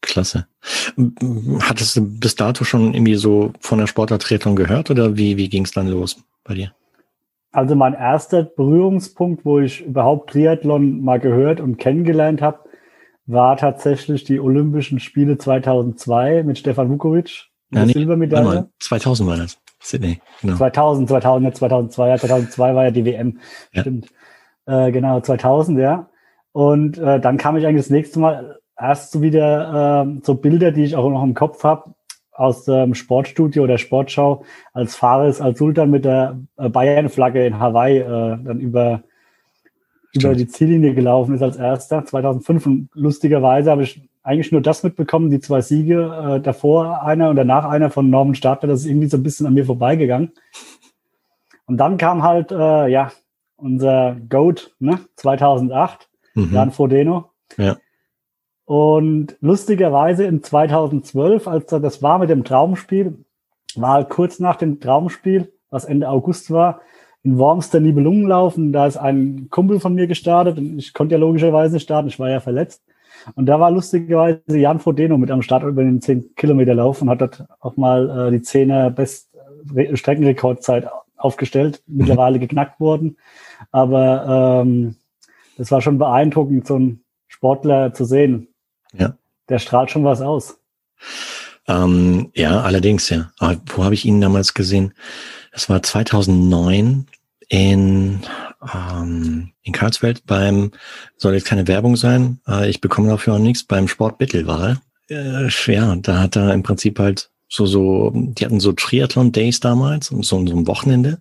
Klasse. 0.00 0.46
Hattest 1.60 1.96
du 1.96 2.18
bis 2.18 2.34
dato 2.34 2.64
schon 2.64 2.92
irgendwie 2.92 3.14
so 3.14 3.52
von 3.60 3.78
der 3.78 3.86
Sportlertretung 3.86 4.56
gehört 4.56 4.90
oder 4.90 5.16
wie, 5.16 5.36
wie 5.36 5.48
ging 5.48 5.64
es 5.64 5.70
dann 5.70 5.88
los 5.88 6.16
bei 6.44 6.54
dir? 6.54 6.72
Also 7.52 7.76
mein 7.76 7.94
erster 7.94 8.42
Berührungspunkt, 8.42 9.44
wo 9.44 9.60
ich 9.60 9.82
überhaupt 9.82 10.30
Triathlon 10.30 11.02
mal 11.02 11.20
gehört 11.20 11.60
und 11.60 11.76
kennengelernt 11.78 12.42
habe, 12.42 12.60
war 13.26 13.56
tatsächlich 13.56 14.24
die 14.24 14.40
Olympischen 14.40 14.98
Spiele 14.98 15.38
2002 15.38 16.42
mit 16.42 16.58
Stefan 16.58 16.90
Vukovic, 16.90 17.48
ja, 17.72 17.86
nee, 17.86 17.92
Silbermedaille. 17.92 18.68
2000 18.80 19.28
war 19.28 19.36
das. 19.36 19.58
Sydney, 19.82 20.20
genau. 20.40 20.56
2000, 20.56 21.08
2000, 21.08 21.56
2002, 21.56 22.08
ja, 22.08 22.16
2002 22.16 22.74
war 22.74 22.84
ja 22.84 22.90
die 22.90 23.04
WM, 23.04 23.38
ja. 23.72 23.80
stimmt. 23.80 24.08
Äh, 24.66 24.92
genau, 24.92 25.20
2000, 25.20 25.78
ja. 25.78 26.08
Und 26.52 26.98
äh, 26.98 27.18
dann 27.20 27.36
kam 27.36 27.56
ich 27.56 27.66
eigentlich 27.66 27.82
das 27.82 27.90
nächste 27.90 28.20
Mal 28.20 28.60
erst 28.78 29.12
so 29.12 29.22
wieder 29.22 30.04
äh, 30.04 30.20
so 30.22 30.34
Bilder, 30.34 30.70
die 30.70 30.84
ich 30.84 30.96
auch 30.96 31.08
noch 31.10 31.22
im 31.22 31.34
Kopf 31.34 31.64
habe, 31.64 31.94
aus 32.32 32.64
dem 32.64 32.94
Sportstudio 32.94 33.64
oder 33.64 33.78
Sportschau, 33.78 34.44
als 34.72 34.96
Fares 34.96 35.40
als 35.40 35.58
Sultan 35.58 35.90
mit 35.90 36.04
der 36.04 36.40
äh, 36.56 36.68
Bayern-Flagge 36.68 37.46
in 37.46 37.58
Hawaii 37.58 37.98
äh, 37.98 38.04
dann 38.04 38.60
über, 38.60 39.02
über 40.14 40.34
die 40.34 40.48
Ziellinie 40.48 40.94
gelaufen 40.94 41.34
ist 41.34 41.42
als 41.42 41.56
erster, 41.56 42.04
2005. 42.04 42.66
Und 42.66 42.88
lustigerweise 42.94 43.70
habe 43.70 43.82
ich 43.82 44.08
eigentlich 44.22 44.52
nur 44.52 44.60
das 44.60 44.82
mitbekommen, 44.82 45.30
die 45.30 45.40
zwei 45.40 45.60
Siege 45.60 46.36
äh, 46.36 46.40
davor 46.40 47.02
einer 47.02 47.30
und 47.30 47.36
danach 47.36 47.64
einer 47.64 47.90
von 47.90 48.08
Norman 48.08 48.34
Stadler, 48.34 48.68
das 48.68 48.80
ist 48.80 48.86
irgendwie 48.86 49.08
so 49.08 49.16
ein 49.16 49.22
bisschen 49.22 49.46
an 49.46 49.54
mir 49.54 49.66
vorbeigegangen. 49.66 50.32
Und 51.66 51.78
dann 51.78 51.96
kam 51.96 52.22
halt, 52.22 52.52
äh, 52.52 52.88
ja, 52.88 53.12
unser 53.56 54.16
GOAT, 54.28 54.74
ne, 54.78 55.00
2008, 55.16 56.08
mhm. 56.34 56.50
Jan 56.52 56.70
Frodeno. 56.70 57.30
Ja. 57.56 57.76
Und 58.64 59.36
lustigerweise 59.40 60.24
in 60.24 60.42
2012, 60.42 61.48
als 61.48 61.66
das 61.66 62.02
war 62.02 62.18
mit 62.18 62.30
dem 62.30 62.44
Traumspiel, 62.44 63.24
war 63.74 63.94
halt 63.94 64.08
kurz 64.08 64.38
nach 64.38 64.56
dem 64.56 64.80
Traumspiel, 64.80 65.52
was 65.70 65.84
Ende 65.84 66.08
August 66.08 66.50
war, 66.50 66.80
in 67.22 67.38
Worms 67.38 67.70
der 67.70 67.80
Nibelungenlauf. 67.80 68.56
Und 68.56 68.72
da 68.72 68.86
ist 68.86 68.96
ein 68.96 69.48
Kumpel 69.50 69.80
von 69.80 69.94
mir 69.94 70.06
gestartet. 70.06 70.58
Und 70.58 70.78
ich 70.78 70.92
konnte 70.92 71.14
ja 71.14 71.18
logischerweise 71.18 71.74
nicht 71.74 71.84
starten, 71.84 72.08
ich 72.08 72.18
war 72.18 72.30
ja 72.30 72.40
verletzt. 72.40 72.82
Und 73.34 73.46
da 73.46 73.60
war 73.60 73.70
lustigerweise 73.70 74.58
Jan 74.58 74.80
Frodeno 74.80 75.18
mit 75.18 75.30
am 75.30 75.42
Start 75.42 75.64
über 75.64 75.82
den 75.82 76.00
10 76.00 76.34
Kilometer 76.36 76.74
Lauf 76.74 77.02
und 77.02 77.10
hat 77.10 77.20
dort 77.20 77.44
auch 77.60 77.76
mal 77.76 78.28
äh, 78.28 78.30
die 78.30 78.44
10er 78.44 78.90
Best 78.90 79.28
Streckenrekordzeit 79.94 80.88
aufgestellt, 81.16 81.82
mittlerweile 81.86 82.38
geknackt 82.38 82.80
worden. 82.80 83.16
Aber 83.70 84.62
ähm, 84.62 84.96
das 85.56 85.70
war 85.70 85.80
schon 85.80 85.98
beeindruckend, 85.98 86.66
so 86.66 86.76
einen 86.76 87.04
Sportler 87.28 87.94
zu 87.94 88.04
sehen. 88.04 88.48
Ja. 88.92 89.16
Der 89.48 89.58
strahlt 89.58 89.90
schon 89.90 90.04
was 90.04 90.20
aus. 90.20 90.58
Ähm, 91.68 92.30
ja, 92.34 92.60
allerdings, 92.62 93.08
ja. 93.08 93.30
Aber 93.38 93.60
wo 93.66 93.84
habe 93.84 93.94
ich 93.94 94.04
ihn 94.04 94.20
damals 94.20 94.54
gesehen? 94.54 94.94
Das 95.52 95.68
war 95.68 95.82
2009 95.82 97.06
in, 97.48 98.20
ähm, 98.74 99.52
in 99.62 99.72
Karlsfeld 99.72 100.26
beim, 100.26 100.72
soll 101.16 101.34
jetzt 101.34 101.46
keine 101.46 101.68
Werbung 101.68 101.96
sein, 101.96 102.40
äh, 102.46 102.68
ich 102.68 102.80
bekomme 102.80 103.08
dafür 103.08 103.34
auch 103.34 103.38
nichts, 103.38 103.64
beim 103.64 103.88
Sport 103.88 104.18
Bittelwahl. 104.18 104.80
Äh, 105.08 105.48
ja, 105.66 105.96
da 105.96 106.20
hat 106.20 106.36
er 106.36 106.54
im 106.54 106.62
Prinzip 106.62 106.98
halt 106.98 107.30
so, 107.48 107.66
so, 107.66 108.12
die 108.14 108.44
hatten 108.44 108.60
so 108.60 108.72
Triathlon-Days 108.72 109.60
damals, 109.60 110.06
so, 110.06 110.22
so 110.22 110.36
ein 110.38 110.66
Wochenende. 110.66 111.20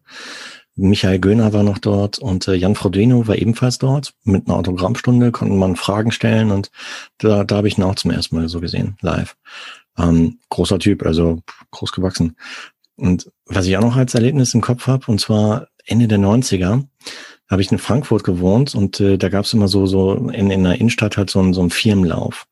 Michael 0.76 1.20
Göhner 1.20 1.52
war 1.52 1.64
noch 1.64 1.78
dort 1.78 2.20
und 2.20 2.48
äh, 2.48 2.54
Jan 2.54 2.76
Frodeno 2.76 3.28
war 3.28 3.36
ebenfalls 3.36 3.78
dort. 3.78 4.14
Mit 4.24 4.48
einer 4.48 4.58
Autogrammstunde 4.58 5.32
konnten 5.32 5.58
man 5.58 5.76
Fragen 5.76 6.12
stellen 6.12 6.52
und 6.52 6.72
da, 7.18 7.44
da 7.44 7.58
habe 7.58 7.68
ich 7.68 7.78
ihn 7.78 7.84
auch 7.84 7.96
zum 7.96 8.12
ersten 8.12 8.38
Mal 8.38 8.48
so 8.48 8.62
gesehen, 8.62 8.96
live. 9.02 9.36
Ähm, 9.98 10.40
großer 10.50 10.80
Typ, 10.80 11.06
also 11.06 11.42
groß 11.72 11.92
gewachsen. 11.92 12.38
Und 12.96 13.30
was 13.46 13.66
ich 13.66 13.76
auch 13.78 13.82
noch 13.82 13.98
als 13.98 14.16
Erlebnis 14.16 14.54
im 14.54 14.62
Kopf 14.62 14.88
habe, 14.88 15.12
und 15.12 15.20
zwar 15.20 15.68
Ende 15.86 16.08
der 16.08 16.20
90er, 16.20 16.86
habe 17.52 17.62
ich 17.62 17.72
in 17.72 17.78
Frankfurt 17.78 18.24
gewohnt 18.24 18.74
und 18.74 19.00
äh, 19.00 19.18
da 19.18 19.30
gab 19.30 19.46
es 19.46 19.54
immer 19.54 19.68
so, 19.68 19.86
so 19.86 20.14
in, 20.16 20.50
in 20.50 20.64
der 20.64 20.76
Innenstadt 20.80 21.18
halt 21.18 21.30
so, 21.30 21.40
ein 21.42 21.54
so 21.54 21.62
einen 21.62 21.70
Firmenlauf. 21.70 22.48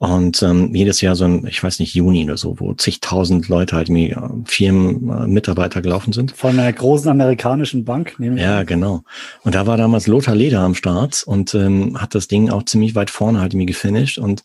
Und 0.00 0.44
ähm, 0.44 0.72
jedes 0.76 1.00
Jahr 1.00 1.16
so 1.16 1.24
ein, 1.24 1.44
ich 1.48 1.60
weiß 1.64 1.80
nicht, 1.80 1.92
Juni 1.92 2.22
oder 2.22 2.36
so, 2.36 2.60
wo 2.60 2.72
zigtausend 2.72 3.48
Leute 3.48 3.74
halt 3.74 3.88
irgendwie 3.88 4.10
äh, 4.10 4.28
Firmenmitarbeiter 4.44 5.82
gelaufen 5.82 6.12
sind. 6.12 6.30
Von 6.30 6.56
einer 6.58 6.72
großen 6.72 7.10
amerikanischen 7.10 7.84
Bank, 7.84 8.14
nehme 8.20 8.36
ich 8.36 8.42
Ja, 8.42 8.60
an. 8.60 8.66
genau. 8.66 9.02
Und 9.42 9.56
da 9.56 9.66
war 9.66 9.76
damals 9.76 10.06
Lothar 10.06 10.36
Leder 10.36 10.60
am 10.60 10.76
Start 10.76 11.24
und 11.26 11.52
ähm, 11.54 12.00
hat 12.00 12.14
das 12.14 12.28
Ding 12.28 12.48
auch 12.48 12.62
ziemlich 12.64 12.94
weit 12.94 13.10
vorne 13.10 13.40
halt 13.40 13.54
irgendwie 13.54 13.66
gefinisht. 13.66 14.18
Und 14.18 14.44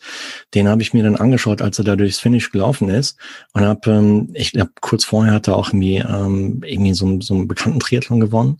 den 0.55 0.67
habe 0.67 0.81
ich 0.81 0.95
mir 0.95 1.03
dann 1.03 1.17
angeschaut, 1.17 1.61
als 1.61 1.77
er 1.77 1.85
da 1.85 1.95
durchs 1.95 2.19
Finish 2.19 2.51
gelaufen 2.51 2.89
ist. 2.89 3.17
Und 3.53 3.61
habe, 3.63 3.91
ähm, 3.91 4.29
ich 4.33 4.53
glaube, 4.53 4.71
kurz 4.81 5.05
vorher 5.05 5.33
hat 5.35 5.47
er 5.47 5.55
auch 5.55 5.67
irgendwie, 5.69 5.97
ähm, 5.97 6.63
irgendwie 6.65 6.95
so, 6.95 7.21
so 7.21 7.35
einen 7.35 7.47
bekannten 7.47 7.79
Triathlon 7.79 8.19
gewonnen. 8.19 8.57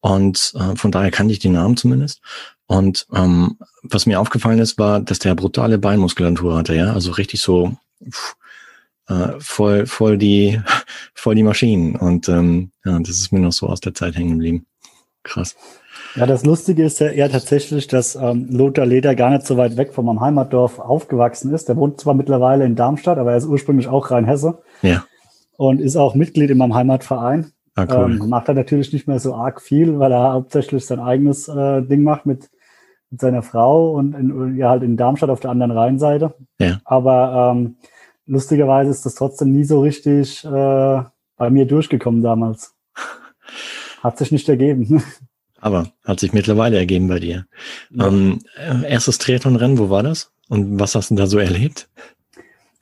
Und 0.00 0.54
äh, 0.56 0.76
von 0.76 0.90
daher 0.90 1.10
kannte 1.10 1.32
ich 1.32 1.38
den 1.38 1.52
Namen 1.52 1.76
zumindest. 1.76 2.20
Und 2.66 3.06
ähm, 3.14 3.58
was 3.82 4.06
mir 4.06 4.20
aufgefallen 4.20 4.58
ist, 4.58 4.78
war, 4.78 5.00
dass 5.00 5.18
der 5.18 5.34
brutale 5.34 5.78
Beinmuskulatur 5.78 6.56
hatte, 6.56 6.74
ja, 6.74 6.92
also 6.92 7.12
richtig 7.12 7.40
so 7.40 7.76
pff, 8.08 8.36
äh, 9.08 9.40
voll, 9.40 9.86
voll 9.86 10.16
die, 10.18 10.60
voll 11.14 11.34
die 11.34 11.42
Maschinen. 11.42 11.96
Und 11.96 12.28
ähm, 12.28 12.70
ja, 12.84 12.98
das 12.98 13.10
ist 13.10 13.32
mir 13.32 13.40
noch 13.40 13.52
so 13.52 13.66
aus 13.66 13.80
der 13.80 13.94
Zeit 13.94 14.16
hängen 14.16 14.32
geblieben. 14.32 14.66
Krass. 15.22 15.56
Ja, 16.16 16.26
das 16.26 16.44
Lustige 16.44 16.84
ist 16.84 16.98
ja 17.00 17.08
eher 17.08 17.30
tatsächlich, 17.30 17.86
dass 17.86 18.16
ähm, 18.16 18.46
Lothar 18.50 18.86
Leder 18.86 19.14
gar 19.14 19.30
nicht 19.30 19.46
so 19.46 19.56
weit 19.56 19.76
weg 19.76 19.92
von 19.92 20.04
meinem 20.04 20.20
Heimatdorf 20.20 20.78
aufgewachsen 20.78 21.52
ist. 21.52 21.68
Der 21.68 21.76
wohnt 21.76 22.00
zwar 22.00 22.14
mittlerweile 22.14 22.64
in 22.64 22.74
Darmstadt, 22.74 23.18
aber 23.18 23.32
er 23.32 23.36
ist 23.36 23.46
ursprünglich 23.46 23.88
auch 23.88 24.10
Rheinhesse. 24.10 24.62
Ja. 24.82 25.04
Und 25.56 25.80
ist 25.80 25.96
auch 25.96 26.14
Mitglied 26.14 26.50
in 26.50 26.58
meinem 26.58 26.74
Heimatverein. 26.74 27.52
Ah, 27.88 28.04
cool. 28.04 28.18
ähm, 28.20 28.28
macht 28.28 28.48
er 28.48 28.54
natürlich 28.54 28.92
nicht 28.92 29.06
mehr 29.08 29.18
so 29.18 29.34
arg 29.34 29.60
viel, 29.60 29.98
weil 29.98 30.12
er 30.12 30.32
hauptsächlich 30.32 30.84
sein 30.84 31.00
eigenes 31.00 31.48
äh, 31.48 31.82
Ding 31.82 32.02
macht 32.02 32.26
mit 32.26 32.50
mit 33.10 33.20
seiner 33.20 33.42
Frau 33.42 33.92
und 33.92 34.14
in, 34.14 34.56
ja, 34.56 34.70
halt 34.70 34.82
in 34.82 34.96
Darmstadt 34.96 35.30
auf 35.30 35.40
der 35.40 35.50
anderen 35.50 35.72
Rheinseite. 35.72 36.34
Ja. 36.58 36.80
Aber 36.84 37.52
ähm, 37.54 37.76
lustigerweise 38.26 38.90
ist 38.90 39.04
das 39.04 39.16
trotzdem 39.16 39.52
nie 39.52 39.64
so 39.64 39.80
richtig 39.80 40.44
äh, 40.44 41.02
bei 41.36 41.50
mir 41.50 41.66
durchgekommen 41.66 42.22
damals. 42.22 42.74
Hat 44.02 44.18
sich 44.18 44.32
nicht 44.32 44.48
ergeben. 44.48 45.02
Aber 45.62 45.88
hat 46.06 46.20
sich 46.20 46.32
mittlerweile 46.32 46.78
ergeben 46.78 47.08
bei 47.08 47.18
dir. 47.18 47.44
Ja. 47.90 48.08
Ähm, 48.08 48.38
erstes 48.56 49.18
Triathlon-Rennen, 49.18 49.76
wo 49.76 49.90
war 49.90 50.02
das? 50.02 50.32
Und 50.48 50.80
was 50.80 50.94
hast 50.94 51.10
du 51.10 51.16
da 51.16 51.26
so 51.26 51.38
erlebt? 51.38 51.90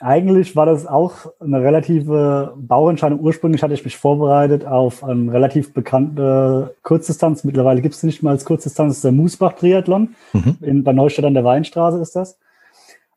Eigentlich 0.00 0.54
war 0.54 0.66
das 0.66 0.86
auch 0.86 1.32
eine 1.40 1.60
relative 1.60 2.54
Bauentscheidung. 2.56 3.20
Ursprünglich 3.20 3.62
hatte 3.62 3.74
ich 3.74 3.84
mich 3.84 3.96
vorbereitet 3.96 4.64
auf 4.64 5.02
eine 5.02 5.32
relativ 5.32 5.72
bekannte 5.72 6.76
Kurzdistanz. 6.82 7.42
Mittlerweile 7.44 7.82
gibt 7.82 7.94
es 7.94 8.02
nicht 8.04 8.22
mal 8.22 8.30
als 8.30 8.44
Kurzdistanz, 8.44 8.90
das 8.90 8.96
ist 8.98 9.04
der 9.04 9.12
Moosbach-Triathlon. 9.12 10.14
Mhm. 10.32 10.58
In, 10.60 10.84
bei 10.84 10.92
Neustadt 10.92 11.24
an 11.24 11.34
der 11.34 11.44
Weinstraße 11.44 11.98
ist 11.98 12.14
das. 12.14 12.38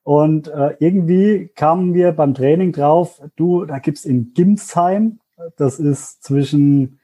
Und 0.04 0.48
äh, 0.48 0.76
irgendwie 0.80 1.52
kamen 1.56 1.94
wir 1.94 2.12
beim 2.14 2.34
Training 2.34 2.72
drauf, 2.72 3.22
du, 3.36 3.66
da 3.66 3.78
gibt's 3.78 4.04
in 4.04 4.34
Gimsheim, 4.34 5.20
das 5.58 5.80
ist 5.80 6.24
zwischen 6.24 7.00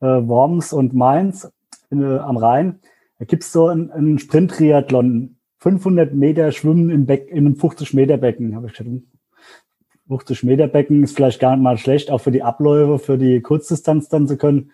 äh, 0.00 0.06
Worms 0.06 0.72
und 0.72 0.94
Mainz 0.94 1.52
in, 1.90 2.02
äh, 2.02 2.18
am 2.18 2.38
Rhein, 2.38 2.80
da 3.18 3.26
gibt's 3.26 3.52
so 3.52 3.66
einen, 3.66 3.90
einen 3.90 4.18
Sprint-Triathlon 4.18 5.36
500 5.62 6.12
Meter 6.12 6.50
schwimmen 6.50 6.90
im 6.90 7.06
Beck, 7.06 7.28
in 7.30 7.46
einem 7.46 7.56
50 7.56 7.94
Meter 7.94 8.16
Becken. 8.16 8.56
Habe 8.56 8.66
ich 8.66 8.72
gesagt, 8.72 8.90
50 10.08 10.42
Meter 10.42 10.66
Becken 10.66 11.04
ist 11.04 11.14
vielleicht 11.14 11.38
gar 11.38 11.52
nicht 11.54 11.62
mal 11.62 11.78
schlecht, 11.78 12.10
auch 12.10 12.18
für 12.18 12.32
die 12.32 12.42
Abläufe, 12.42 12.98
für 12.98 13.16
die 13.16 13.40
Kurzdistanz 13.40 14.08
dann 14.08 14.26
zu 14.26 14.36
können. 14.36 14.72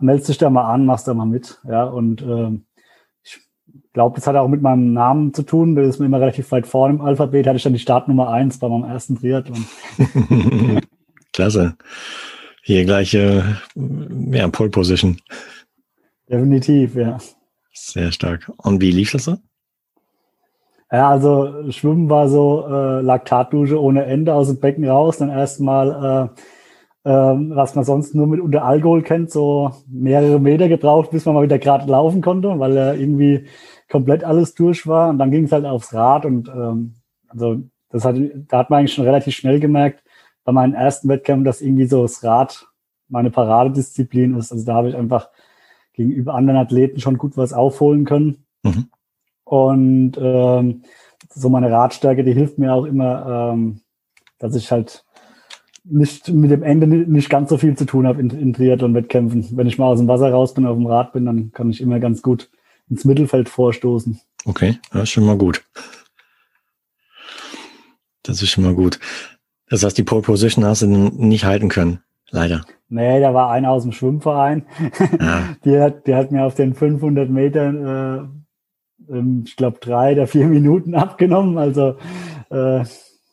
Meldest 0.00 0.28
dich 0.28 0.36
da 0.36 0.50
mal 0.50 0.70
an, 0.70 0.84
machst 0.84 1.08
da 1.08 1.14
mal 1.14 1.24
mit. 1.24 1.58
Ja, 1.66 1.84
und 1.84 2.20
äh, 2.20 2.50
ich 3.22 3.40
glaube, 3.94 4.16
das 4.16 4.26
hat 4.26 4.36
auch 4.36 4.48
mit 4.48 4.60
meinem 4.60 4.92
Namen 4.92 5.32
zu 5.32 5.42
tun. 5.42 5.74
Das 5.74 5.88
ist 5.88 5.98
mir 6.00 6.06
immer 6.06 6.20
relativ 6.20 6.52
weit 6.52 6.66
vorne 6.66 6.96
im 6.96 7.00
Alphabet. 7.00 7.46
Hatte 7.46 7.56
ich 7.56 7.62
dann 7.62 7.72
die 7.72 7.78
Startnummer 7.78 8.28
eins 8.28 8.58
bei 8.58 8.68
meinem 8.68 8.84
ersten 8.84 9.18
Triathlon. 9.18 9.64
Klasse. 11.32 11.76
Hier 12.62 12.84
gleiche, 12.84 13.56
ja, 13.74 14.48
Pole 14.48 14.68
Position. 14.68 15.16
Definitiv, 16.28 16.94
ja. 16.94 17.16
Sehr 17.72 18.12
stark. 18.12 18.52
Und 18.58 18.82
wie 18.82 18.90
lief 18.90 19.12
das 19.12 19.24
so? 19.24 19.38
Ja, 20.92 21.08
also 21.08 21.70
Schwimmen 21.70 22.10
war 22.10 22.28
so 22.28 22.66
äh, 22.68 23.00
Laktatdusche 23.00 23.80
ohne 23.80 24.04
Ende 24.04 24.34
aus 24.34 24.48
dem 24.48 24.60
Becken 24.60 24.86
raus. 24.86 25.16
Dann 25.16 25.30
erstmal, 25.30 26.30
äh, 27.04 27.10
äh, 27.10 27.34
was 27.56 27.74
man 27.74 27.84
sonst 27.84 28.14
nur 28.14 28.26
mit 28.26 28.40
unter 28.40 28.64
Alkohol 28.64 29.02
kennt, 29.02 29.30
so 29.30 29.72
mehrere 29.88 30.38
Meter 30.38 30.68
gebraucht, 30.68 31.10
bis 31.10 31.24
man 31.24 31.34
mal 31.34 31.44
wieder 31.44 31.58
gerade 31.58 31.90
laufen 31.90 32.20
konnte, 32.20 32.58
weil 32.58 32.76
er 32.76 32.94
irgendwie 32.94 33.46
komplett 33.90 34.22
alles 34.22 34.54
durch 34.54 34.86
war. 34.86 35.08
Und 35.08 35.18
dann 35.18 35.30
ging 35.30 35.44
es 35.44 35.52
halt 35.52 35.64
aufs 35.64 35.94
Rad 35.94 36.26
und 36.26 36.48
ähm, 36.48 36.96
also 37.28 37.62
das 37.88 38.04
hat, 38.04 38.16
da 38.48 38.58
hat 38.58 38.68
man 38.68 38.80
eigentlich 38.80 38.94
schon 38.94 39.06
relativ 39.06 39.34
schnell 39.34 39.60
gemerkt, 39.60 40.04
bei 40.44 40.52
meinen 40.52 40.74
ersten 40.74 41.08
Wettkämpfen, 41.08 41.44
dass 41.44 41.62
irgendwie 41.62 41.86
so 41.86 42.02
das 42.02 42.22
Rad 42.22 42.66
meine 43.08 43.30
Paradedisziplin 43.30 44.36
ist. 44.36 44.52
Also 44.52 44.66
da 44.66 44.74
habe 44.74 44.90
ich 44.90 44.96
einfach 44.96 45.30
gegenüber 45.94 46.34
anderen 46.34 46.60
Athleten 46.60 47.00
schon 47.00 47.16
gut 47.16 47.36
was 47.36 47.54
aufholen 47.54 48.04
können. 48.04 48.44
Mhm. 48.62 48.88
Und 49.52 50.12
ähm, 50.18 50.82
so 51.28 51.50
meine 51.50 51.70
Radstärke, 51.70 52.24
die 52.24 52.32
hilft 52.32 52.56
mir 52.56 52.72
auch 52.72 52.86
immer, 52.86 53.52
ähm, 53.52 53.82
dass 54.38 54.56
ich 54.56 54.72
halt 54.72 55.04
nicht 55.84 56.30
mit 56.30 56.50
dem 56.50 56.62
Ende 56.62 56.86
nicht 56.86 57.28
ganz 57.28 57.50
so 57.50 57.58
viel 57.58 57.76
zu 57.76 57.84
tun 57.84 58.06
habe 58.06 58.18
in, 58.18 58.30
in 58.30 58.54
Triathlon-Wettkämpfen. 58.54 59.54
Wenn 59.54 59.66
ich 59.66 59.76
mal 59.76 59.88
aus 59.88 59.98
dem 59.98 60.08
Wasser 60.08 60.32
raus 60.32 60.54
bin, 60.54 60.64
auf 60.64 60.78
dem 60.78 60.86
Rad 60.86 61.12
bin, 61.12 61.26
dann 61.26 61.52
kann 61.52 61.68
ich 61.68 61.82
immer 61.82 62.00
ganz 62.00 62.22
gut 62.22 62.48
ins 62.88 63.04
Mittelfeld 63.04 63.50
vorstoßen. 63.50 64.18
Okay, 64.46 64.78
das 64.90 65.02
ist 65.02 65.10
schon 65.10 65.26
mal 65.26 65.36
gut. 65.36 65.62
Das 68.22 68.40
ist 68.40 68.48
schon 68.48 68.64
mal 68.64 68.74
gut. 68.74 69.00
Das 69.68 69.84
heißt, 69.84 69.98
die 69.98 70.02
Pole 70.02 70.22
Position 70.22 70.64
hast 70.64 70.80
du 70.80 70.86
nicht 70.86 71.44
halten 71.44 71.68
können, 71.68 72.00
leider. 72.30 72.64
Nee, 72.88 73.20
da 73.20 73.34
war 73.34 73.50
einer 73.50 73.70
aus 73.70 73.82
dem 73.82 73.92
Schwimmverein. 73.92 74.64
Ja. 75.20 75.56
Die, 75.66 75.78
hat, 75.78 76.06
die 76.06 76.14
hat 76.14 76.32
mir 76.32 76.44
auf 76.44 76.54
den 76.54 76.72
500 76.72 77.28
Metern 77.28 77.86
äh, 77.86 78.41
ähm, 79.10 79.44
ich 79.46 79.56
glaube, 79.56 79.78
drei 79.80 80.12
oder 80.12 80.26
vier 80.26 80.46
Minuten 80.46 80.94
abgenommen. 80.96 81.58
Also 81.58 81.96
äh, 82.50 82.84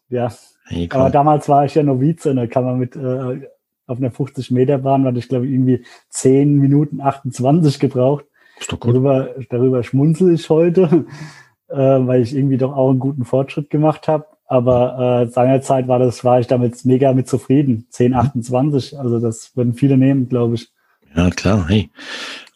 ja, 0.10 0.32
Hey, 0.70 0.88
Aber 0.92 1.10
damals 1.10 1.50
war 1.50 1.66
ich 1.66 1.74
ja 1.74 1.82
Novize, 1.82 2.36
da 2.36 2.46
kann 2.46 2.64
man 2.64 2.78
mit 2.78 2.96
äh, 2.96 3.48
auf 3.88 3.98
einer 3.98 4.12
50 4.12 4.52
Meter 4.52 4.78
Bahn, 4.78 5.04
hatte 5.04 5.18
ich 5.18 5.28
glaube 5.28 5.48
irgendwie 5.48 5.84
10 6.10 6.60
Minuten 6.60 7.02
28 7.02 7.80
gebraucht. 7.80 8.26
Ist 8.60 8.72
doch 8.72 8.80
gut. 8.80 8.94
Darüber, 8.94 9.30
darüber 9.50 9.84
schmunzel 9.84 10.32
ich 10.32 10.48
heute, 10.48 11.06
äh, 11.70 11.76
weil 11.76 12.22
ich 12.22 12.36
irgendwie 12.36 12.58
doch 12.58 12.76
auch 12.76 12.92
einen 12.92 13.00
guten 13.00 13.26
Fortschritt 13.26 13.72
gemacht 13.72 14.08
habe. 14.08 14.28
Aber 14.46 15.24
äh, 15.24 15.28
seinerzeit 15.28 15.88
war 15.88 15.98
das, 15.98 16.24
war 16.24 16.40
ich 16.40 16.46
damit 16.46 16.86
mega 16.86 17.14
mit 17.14 17.28
zufrieden. 17.28 17.88
10, 17.90 18.14
28. 18.14 18.94
Mhm. 18.94 19.00
Also 19.00 19.20
das 19.20 19.56
würden 19.56 19.74
viele 19.74 19.98
nehmen, 19.98 20.30
glaube 20.30 20.56
ich. 20.56 20.72
Ja, 21.16 21.32
klar. 21.32 21.68
Hey. 21.68 21.90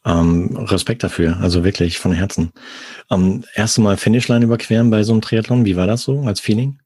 Ähm, 0.05 0.57
Respekt 0.57 1.03
dafür, 1.03 1.37
also 1.41 1.63
wirklich 1.63 1.97
von 1.97 2.11
Herzen. 2.11 2.51
Ähm, 3.09 3.45
erste 3.55 3.81
Mal 3.81 3.95
Finishline 3.95 4.43
überqueren 4.43 4.89
bei 4.89 5.03
so 5.03 5.13
einem 5.13 5.21
Triathlon, 5.21 5.65
wie 5.65 5.77
war 5.77 5.87
das 5.87 6.01
so 6.03 6.21
als 6.21 6.41
Feeling? 6.41 6.79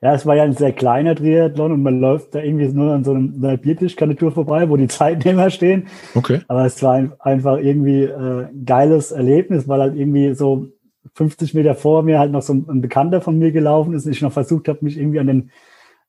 Ja, 0.00 0.14
es 0.14 0.26
war 0.26 0.34
ja 0.34 0.42
ein 0.42 0.54
sehr 0.54 0.72
kleiner 0.72 1.14
Triathlon 1.14 1.70
und 1.70 1.82
man 1.84 2.00
läuft 2.00 2.34
da 2.34 2.40
irgendwie 2.40 2.66
nur 2.66 2.92
an 2.92 3.04
so 3.04 3.12
einer 3.12 3.56
Biertischkandidatur 3.56 4.32
vorbei, 4.32 4.68
wo 4.68 4.76
die 4.76 4.88
Zeitnehmer 4.88 5.50
stehen. 5.50 5.86
Okay. 6.16 6.40
Aber 6.48 6.66
es 6.66 6.82
war 6.82 7.16
einfach 7.20 7.58
irgendwie 7.58 8.02
äh, 8.02 8.48
geiles 8.64 9.12
Erlebnis, 9.12 9.68
weil 9.68 9.80
halt 9.80 9.94
irgendwie 9.94 10.34
so 10.34 10.66
50 11.14 11.54
Meter 11.54 11.76
vor 11.76 12.02
mir 12.02 12.18
halt 12.18 12.32
noch 12.32 12.42
so 12.42 12.52
ein 12.52 12.80
Bekannter 12.80 13.20
von 13.20 13.38
mir 13.38 13.52
gelaufen 13.52 13.94
ist 13.94 14.04
und 14.06 14.12
ich 14.12 14.22
noch 14.22 14.32
versucht 14.32 14.66
habe, 14.66 14.80
mich 14.82 14.98
irgendwie 14.98 15.20
an 15.20 15.28
den, 15.28 15.50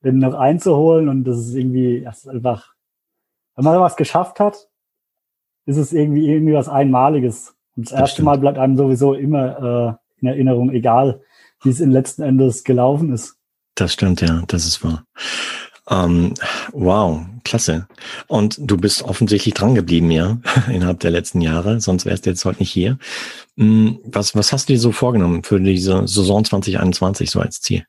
den 0.02 0.18
noch 0.18 0.34
einzuholen 0.34 1.08
und 1.08 1.22
das 1.22 1.38
ist 1.38 1.54
irgendwie, 1.54 2.02
das 2.04 2.18
ist 2.18 2.28
einfach, 2.28 2.74
wenn 3.54 3.64
man 3.64 3.78
was 3.78 3.96
geschafft 3.96 4.40
hat, 4.40 4.68
ist 5.66 5.76
es 5.76 5.92
irgendwie 5.92 6.28
irgendwie 6.28 6.54
was 6.54 6.68
Einmaliges. 6.68 7.54
Und 7.76 7.86
das, 7.86 7.92
das 7.92 8.00
erste 8.00 8.14
stimmt. 8.16 8.26
Mal 8.26 8.38
bleibt 8.38 8.58
einem 8.58 8.76
sowieso 8.76 9.14
immer 9.14 9.98
äh, 9.98 10.20
in 10.20 10.28
Erinnerung, 10.28 10.70
egal 10.70 11.20
wie 11.62 11.70
es 11.70 11.80
in 11.80 11.90
letzten 11.90 12.22
Endes 12.22 12.64
gelaufen 12.64 13.12
ist. 13.12 13.36
Das 13.74 13.92
stimmt, 13.92 14.20
ja, 14.20 14.42
das 14.46 14.66
ist 14.66 14.84
wahr. 14.84 15.04
Ähm, 15.90 16.32
wow, 16.72 17.20
klasse. 17.44 17.86
Und 18.26 18.58
du 18.58 18.76
bist 18.76 19.02
offensichtlich 19.02 19.54
dran 19.54 19.74
geblieben, 19.74 20.10
ja, 20.10 20.38
innerhalb 20.72 21.00
der 21.00 21.10
letzten 21.10 21.40
Jahre, 21.40 21.80
sonst 21.80 22.06
wärst 22.06 22.26
du 22.26 22.30
jetzt 22.30 22.44
heute 22.44 22.60
nicht 22.60 22.70
hier. 22.70 22.98
Hm, 23.56 23.98
was, 24.04 24.34
was 24.34 24.52
hast 24.52 24.68
du 24.68 24.74
dir 24.74 24.78
so 24.78 24.92
vorgenommen 24.92 25.42
für 25.42 25.60
diese 25.60 26.06
Saison 26.06 26.44
2021 26.44 27.30
so 27.30 27.40
als 27.40 27.60
Ziel? 27.60 27.84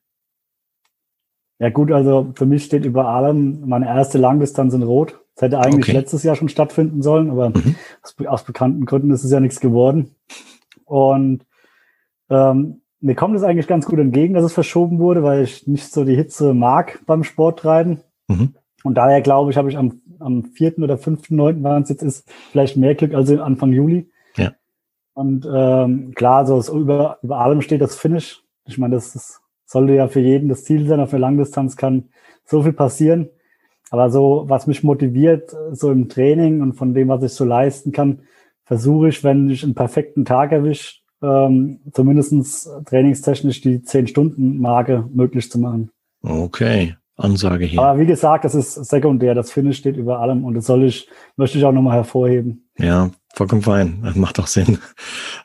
Ja 1.59 1.69
gut, 1.69 1.91
also 1.91 2.33
für 2.35 2.45
mich 2.45 2.65
steht 2.65 2.83
über 2.83 3.07
allem 3.07 3.65
meine 3.65 3.87
erste 3.87 4.17
Langdistanz 4.17 4.73
in 4.73 4.83
Rot. 4.83 5.17
Das 5.35 5.43
hätte 5.43 5.59
eigentlich 5.59 5.89
okay. 5.89 5.97
letztes 5.97 6.23
Jahr 6.23 6.35
schon 6.35 6.49
stattfinden 6.49 7.01
sollen, 7.01 7.29
aber 7.29 7.49
mhm. 7.49 7.75
aus, 8.01 8.15
aus, 8.25 8.43
bekannten 8.43 8.85
Gründen 8.85 9.11
ist 9.11 9.23
es 9.23 9.31
ja 9.31 9.41
nichts 9.41 9.59
geworden. 9.59 10.15
Und 10.85 11.45
ähm, 12.29 12.81
mir 13.01 13.15
kommt 13.15 13.35
es 13.35 13.43
eigentlich 13.43 13.67
ganz 13.67 13.85
gut 13.85 13.99
entgegen, 13.99 14.33
dass 14.33 14.45
es 14.45 14.53
verschoben 14.53 14.99
wurde, 14.99 15.23
weil 15.23 15.43
ich 15.43 15.67
nicht 15.67 15.91
so 15.91 16.05
die 16.05 16.15
Hitze 16.15 16.53
mag 16.53 17.01
beim 17.05 17.23
Sporttreiben. 17.23 17.99
Mhm. 18.27 18.55
Und 18.83 18.95
daher 18.95 19.21
glaube 19.21 19.51
ich, 19.51 19.57
habe 19.57 19.69
ich 19.69 19.77
am, 19.77 20.01
am 20.19 20.45
4. 20.45 20.79
oder 20.79 20.95
5.9., 20.95 21.57
wann 21.61 21.83
es 21.83 21.89
jetzt 21.89 22.03
ist, 22.03 22.29
vielleicht 22.51 22.77
mehr 22.77 22.95
Glück 22.95 23.13
als 23.13 23.29
Anfang 23.31 23.73
Juli. 23.73 24.09
Ja. 24.37 24.53
Und 25.13 25.47
ähm, 25.51 26.13
klar, 26.15 26.45
so 26.45 26.61
über, 26.77 27.19
über 27.21 27.39
allem 27.39 27.61
steht 27.61 27.81
das 27.81 27.95
Finish. 27.95 28.43
Ich 28.65 28.77
meine, 28.77 28.95
das, 28.95 29.13
das 29.13 29.41
sollte 29.65 29.93
ja 29.93 30.07
für 30.07 30.21
jeden 30.21 30.49
das 30.49 30.63
Ziel 30.63 30.87
sein. 30.87 30.99
Auf 30.99 31.09
der 31.09 31.19
Langdistanz 31.19 31.75
kann 31.75 32.09
so 32.45 32.63
viel 32.63 32.73
passieren. 32.73 33.29
Aber 33.91 34.09
so, 34.09 34.45
was 34.47 34.67
mich 34.67 34.83
motiviert, 34.83 35.55
so 35.71 35.91
im 35.91 36.09
Training 36.09 36.61
und 36.61 36.73
von 36.73 36.93
dem, 36.93 37.07
was 37.07 37.23
ich 37.23 37.33
so 37.33 37.45
leisten 37.45 37.91
kann, 37.91 38.21
versuche 38.63 39.09
ich, 39.09 39.23
wenn 39.23 39.49
ich 39.49 39.63
einen 39.63 39.75
perfekten 39.75 40.25
Tag 40.25 40.51
erwische, 40.51 41.01
ähm, 41.21 41.79
zumindest 41.91 42.69
trainingstechnisch 42.85 43.61
die 43.61 43.79
10-Stunden-Marke 43.79 45.07
möglich 45.13 45.49
zu 45.51 45.59
machen. 45.59 45.91
Okay, 46.21 46.95
Ansage 47.15 47.65
hier. 47.65 47.81
Aber 47.81 47.99
wie 47.99 48.05
gesagt, 48.05 48.43
das 48.45 48.55
ist 48.55 48.73
sekundär. 48.73 49.35
Das 49.35 49.51
Finish 49.51 49.77
steht 49.77 49.97
über 49.97 50.19
allem 50.19 50.43
und 50.43 50.55
das 50.55 50.65
soll 50.65 50.83
ich, 50.83 51.07
möchte 51.37 51.57
ich 51.57 51.63
auch 51.63 51.71
nochmal 51.71 51.97
hervorheben. 51.97 52.64
Ja, 52.77 53.11
vollkommen 53.33 53.61
fein. 53.61 54.01
Das 54.03 54.15
macht 54.15 54.37
doch 54.37 54.47
Sinn. 54.47 54.79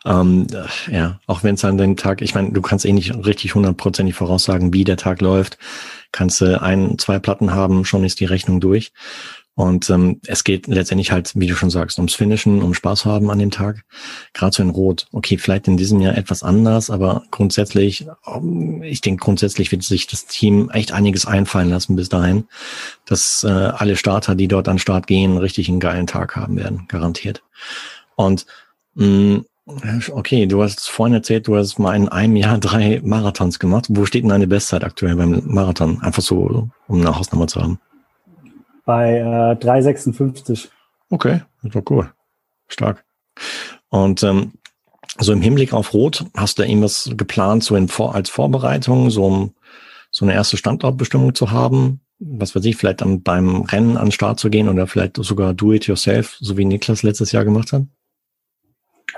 Ähm, 0.07 0.47
ja, 0.91 1.21
auch 1.27 1.43
wenn 1.43 1.57
es 1.57 1.65
an 1.65 1.77
dem 1.77 1.97
Tag, 1.97 2.23
ich 2.23 2.35
meine, 2.35 2.53
du 2.53 2.63
kannst 2.63 2.87
eh 2.87 2.93
nicht 2.93 3.15
richtig 3.27 3.55
hundertprozentig 3.55 4.15
voraussagen, 4.15 4.73
wie 4.73 4.85
der 4.85 4.97
Tag 4.97 5.21
läuft. 5.21 5.59
Kannst 6.11 6.41
du 6.41 6.61
ein, 6.61 6.99
zwei 6.99 7.19
Platten 7.19 7.53
haben, 7.53 7.85
schon 7.85 8.03
ist 8.05 8.21
die 8.21 8.25
Rechnung 8.25 8.61
durch. 8.61 8.93
Und 9.55 9.91
ähm, 9.91 10.21
es 10.27 10.45
geht 10.45 10.69
letztendlich 10.69 11.13
halt, 11.13 11.33
wie 11.35 11.47
du 11.47 11.55
schon 11.55 11.71
sagst, 11.71 11.99
ums 11.99 12.15
Finishen, 12.15 12.63
um 12.63 12.73
Spaß 12.73 13.05
haben 13.05 13.31
an 13.31 13.39
dem 13.39 13.51
Tag. 13.51 13.85
Gerade 14.33 14.55
so 14.55 14.63
in 14.63 14.71
Rot. 14.71 15.07
Okay, 15.13 15.39
vielleicht 15.39 15.69
in 15.69 15.77
diesem 15.77 16.01
Jahr 16.01 16.17
etwas 16.17 16.43
anders, 16.43 16.89
aber 16.89 17.25
grundsätzlich, 17.31 18.07
ähm, 18.27 18.83
ich 18.83 19.01
denke, 19.01 19.23
grundsätzlich 19.23 19.71
wird 19.73 19.83
sich 19.83 20.07
das 20.07 20.27
Team 20.27 20.71
echt 20.71 20.93
einiges 20.93 21.27
einfallen 21.27 21.69
lassen 21.69 21.97
bis 21.97 22.09
dahin, 22.09 22.45
dass 23.07 23.45
äh, 23.45 23.49
alle 23.49 23.97
Starter, 23.97 24.35
die 24.35 24.49
dort 24.49 24.69
an 24.69 24.79
Start 24.79 25.07
gehen, 25.07 25.37
richtig 25.37 25.69
einen 25.69 25.81
geilen 25.81 26.07
Tag 26.07 26.37
haben 26.37 26.57
werden, 26.57 26.87
garantiert. 26.89 27.43
Und 28.17 28.47
mh, 28.95 29.07
mm, 29.07 29.45
Okay, 30.13 30.47
du 30.47 30.65
hast 30.65 30.89
vorhin 30.89 31.15
erzählt, 31.15 31.47
du 31.47 31.57
hast 31.57 31.79
mal 31.79 31.95
in 31.95 32.09
einem 32.09 32.35
Jahr 32.35 32.59
drei 32.61 33.01
Marathons 33.05 33.61
gemacht. 33.61 33.87
Wo 33.89 34.05
steht 34.05 34.25
denn 34.25 34.31
deine 34.31 34.49
Bestzeit 34.49 34.83
aktuell 34.83 35.15
beim 35.15 35.43
Marathon? 35.45 36.03
Einfach 36.03 36.23
so, 36.23 36.69
um 36.89 37.01
eine 37.01 37.17
Hausnummer 37.17 37.47
zu 37.47 37.61
haben 37.63 37.79
bei 38.85 39.19
äh, 39.19 39.57
3,56. 39.57 40.69
Okay, 41.11 41.43
das 41.63 41.75
war 41.75 41.83
cool. 41.91 42.13
Stark. 42.69 43.05
Und 43.89 44.23
ähm, 44.23 44.53
so 45.19 45.33
im 45.33 45.43
Hinblick 45.43 45.73
auf 45.73 45.93
Rot, 45.93 46.25
hast 46.37 46.59
du 46.59 46.63
irgendwas 46.63 47.11
geplant, 47.17 47.65
so 47.65 47.77
in 47.77 47.91
als 47.91 48.31
Vorbereitung, 48.31 49.11
so 49.11 49.25
um 49.25 49.55
so 50.11 50.25
eine 50.25 50.35
erste 50.35 50.57
Standortbestimmung 50.57 51.35
zu 51.35 51.51
haben? 51.51 52.01
Was 52.19 52.55
weiß 52.55 52.65
ich, 52.67 52.77
vielleicht 52.77 53.03
am, 53.03 53.23
beim 53.23 53.63
Rennen 53.63 53.97
an 53.97 54.07
den 54.07 54.13
Start 54.13 54.39
zu 54.39 54.51
gehen 54.51 54.69
oder 54.69 54.87
vielleicht 54.87 55.17
sogar 55.17 55.55
do 55.55 55.73
it 55.73 55.87
yourself, 55.87 56.37
so 56.41 56.57
wie 56.57 56.65
Niklas 56.65 57.03
letztes 57.03 57.33
Jahr 57.33 57.45
gemacht 57.45 57.73
hat? 57.73 57.85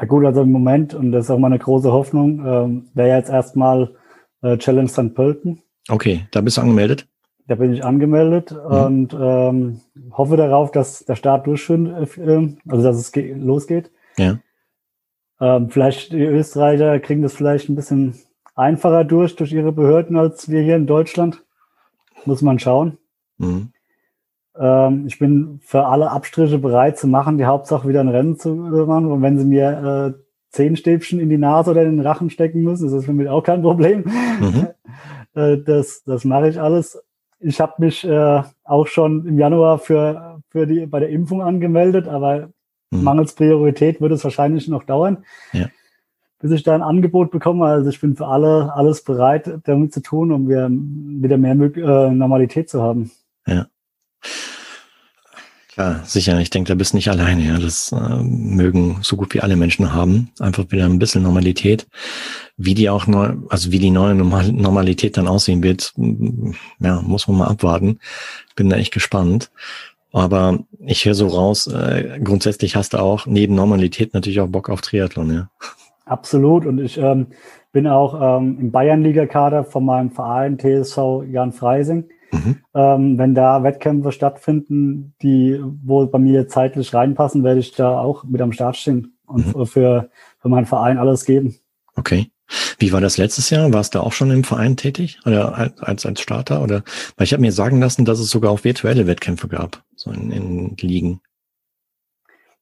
Ja 0.00 0.06
gut, 0.06 0.24
also 0.24 0.42
im 0.42 0.52
Moment, 0.52 0.94
und 0.94 1.12
das 1.12 1.26
ist 1.26 1.30
auch 1.30 1.38
meine 1.38 1.58
große 1.58 1.92
Hoffnung, 1.92 2.46
ähm, 2.46 2.88
wäre 2.94 3.16
jetzt 3.16 3.30
erstmal 3.30 3.94
äh, 4.40 4.56
Challenge 4.56 4.88
St. 4.88 5.14
Pölten. 5.14 5.62
Okay, 5.88 6.26
da 6.30 6.40
bist 6.40 6.56
du 6.56 6.62
angemeldet? 6.62 7.06
Da 7.52 7.56
bin 7.56 7.74
ich 7.74 7.84
angemeldet 7.84 8.50
mhm. 8.50 8.76
und 8.76 9.14
ähm, 9.20 9.80
hoffe 10.12 10.38
darauf, 10.38 10.70
dass 10.70 11.04
der 11.04 11.16
Start 11.16 11.46
durchführt, 11.46 12.16
äh, 12.16 12.48
also 12.66 12.82
dass 12.82 12.96
es 12.96 13.12
losgeht. 13.14 13.90
Ja. 14.16 14.38
Ähm, 15.38 15.68
vielleicht 15.68 16.12
die 16.12 16.24
Österreicher 16.24 16.98
kriegen 16.98 17.20
das 17.20 17.34
vielleicht 17.34 17.68
ein 17.68 17.74
bisschen 17.74 18.14
einfacher 18.54 19.04
durch, 19.04 19.36
durch 19.36 19.52
ihre 19.52 19.70
Behörden, 19.70 20.16
als 20.16 20.48
wir 20.48 20.62
hier 20.62 20.76
in 20.76 20.86
Deutschland. 20.86 21.44
Muss 22.24 22.40
man 22.40 22.58
schauen. 22.58 22.96
Mhm. 23.36 23.74
Ähm, 24.58 25.04
ich 25.06 25.18
bin 25.18 25.60
für 25.62 25.84
alle 25.84 26.10
Abstriche 26.10 26.56
bereit 26.56 26.96
zu 26.96 27.06
machen, 27.06 27.36
die 27.36 27.44
Hauptsache 27.44 27.86
wieder 27.86 28.00
ein 28.00 28.08
Rennen 28.08 28.38
zu 28.38 28.54
machen. 28.54 29.12
Und 29.12 29.20
wenn 29.20 29.38
sie 29.38 29.44
mir 29.44 30.14
äh, 30.16 30.22
zehn 30.48 30.74
Stäbchen 30.74 31.20
in 31.20 31.28
die 31.28 31.36
Nase 31.36 31.72
oder 31.72 31.82
in 31.82 31.98
den 31.98 32.06
Rachen 32.06 32.30
stecken 32.30 32.62
müssen, 32.62 32.86
ist 32.86 32.94
das 32.94 33.04
für 33.04 33.12
mich 33.12 33.28
auch 33.28 33.42
kein 33.42 33.60
Problem. 33.60 34.04
Mhm. 34.40 34.68
äh, 35.34 35.58
das, 35.58 36.02
das 36.04 36.24
mache 36.24 36.48
ich 36.48 36.58
alles 36.58 36.98
ich 37.42 37.60
habe 37.60 37.74
mich 37.78 38.04
äh, 38.04 38.42
auch 38.64 38.86
schon 38.86 39.26
im 39.26 39.38
Januar 39.38 39.78
für, 39.78 40.40
für 40.48 40.66
die, 40.66 40.86
bei 40.86 41.00
der 41.00 41.10
Impfung 41.10 41.42
angemeldet, 41.42 42.08
aber 42.08 42.50
mhm. 42.90 43.02
mangels 43.02 43.34
Priorität 43.34 44.00
wird 44.00 44.12
es 44.12 44.24
wahrscheinlich 44.24 44.68
noch 44.68 44.84
dauern, 44.84 45.24
ja. 45.52 45.68
bis 46.38 46.52
ich 46.52 46.62
da 46.62 46.74
ein 46.74 46.82
Angebot 46.82 47.30
bekomme. 47.30 47.66
Also 47.66 47.90
ich 47.90 48.00
bin 48.00 48.16
für 48.16 48.26
alle 48.26 48.72
alles 48.74 49.02
bereit, 49.02 49.58
damit 49.64 49.92
zu 49.92 50.00
tun, 50.00 50.32
um 50.32 50.48
wieder 50.48 51.36
mehr 51.36 51.52
äh, 51.52 52.10
Normalität 52.10 52.70
zu 52.70 52.82
haben. 52.82 53.10
Ja. 53.46 53.66
Klar, 55.72 56.02
sicher. 56.04 56.38
Ich 56.38 56.50
denke, 56.50 56.68
da 56.68 56.74
bist 56.74 56.92
nicht 56.92 57.08
alleine. 57.08 57.44
Ja. 57.44 57.58
Das 57.58 57.92
äh, 57.92 58.22
mögen 58.22 58.98
so 59.00 59.16
gut 59.16 59.32
wie 59.32 59.40
alle 59.40 59.56
Menschen 59.56 59.94
haben. 59.94 60.30
Einfach 60.38 60.70
wieder 60.70 60.84
ein 60.84 60.98
bisschen 60.98 61.22
Normalität. 61.22 61.86
Wie 62.58 62.74
die 62.74 62.90
auch 62.90 63.06
neu, 63.06 63.34
also 63.48 63.72
wie 63.72 63.78
die 63.78 63.90
neue 63.90 64.14
Normalität 64.14 65.16
dann 65.16 65.28
aussehen 65.28 65.62
wird, 65.62 65.94
ja, 66.78 67.00
muss 67.00 67.26
man 67.26 67.38
mal 67.38 67.48
abwarten. 67.48 68.00
Bin 68.54 68.68
da 68.68 68.76
echt 68.76 68.92
gespannt. 68.92 69.50
Aber 70.12 70.58
ich 70.78 71.06
höre 71.06 71.14
so 71.14 71.28
raus, 71.28 71.66
äh, 71.66 72.20
grundsätzlich 72.22 72.76
hast 72.76 72.92
du 72.92 72.98
auch 72.98 73.24
neben 73.24 73.54
Normalität 73.54 74.12
natürlich 74.12 74.40
auch 74.40 74.48
Bock 74.48 74.68
auf 74.68 74.82
Triathlon, 74.82 75.32
ja. 75.32 75.48
Absolut. 76.04 76.66
Und 76.66 76.80
ich 76.80 76.98
ähm, 76.98 77.28
bin 77.72 77.86
auch 77.86 78.38
ähm, 78.38 78.58
im 78.60 78.70
Bayernliga-Kader 78.70 79.64
von 79.64 79.86
meinem 79.86 80.10
Verein 80.10 80.58
TSV 80.58 81.24
Jan 81.30 81.52
Freising. 81.52 82.10
Mhm. 82.32 82.56
Ähm, 82.74 83.18
wenn 83.18 83.34
da 83.34 83.62
Wettkämpfe 83.62 84.10
stattfinden, 84.10 85.14
die 85.22 85.60
wo 85.84 86.06
bei 86.06 86.18
mir 86.18 86.48
zeitlich 86.48 86.92
reinpassen, 86.94 87.44
werde 87.44 87.60
ich 87.60 87.72
da 87.72 88.00
auch 88.00 88.24
mit 88.24 88.40
am 88.40 88.52
Start 88.52 88.76
stehen 88.76 89.18
und 89.26 89.54
mhm. 89.54 89.66
für, 89.66 90.10
für 90.38 90.48
meinen 90.48 90.66
Verein 90.66 90.98
alles 90.98 91.24
geben. 91.24 91.56
Okay. 91.96 92.28
Wie 92.78 92.92
war 92.92 93.00
das 93.00 93.16
letztes 93.18 93.50
Jahr? 93.50 93.72
Warst 93.72 93.94
du 93.94 94.00
auch 94.00 94.12
schon 94.12 94.30
im 94.30 94.44
Verein 94.44 94.76
tätig 94.76 95.20
oder 95.24 95.72
als, 95.78 96.04
als 96.04 96.20
Starter? 96.20 96.62
Oder 96.62 96.82
weil 97.16 97.24
ich 97.24 97.32
habe 97.32 97.40
mir 97.40 97.52
sagen 97.52 97.80
lassen, 97.80 98.04
dass 98.04 98.18
es 98.18 98.30
sogar 98.30 98.50
auch 98.50 98.64
virtuelle 98.64 99.06
Wettkämpfe 99.06 99.48
gab, 99.48 99.82
so 99.94 100.10
in, 100.10 100.30
in 100.30 100.76
Ligen. 100.80 101.20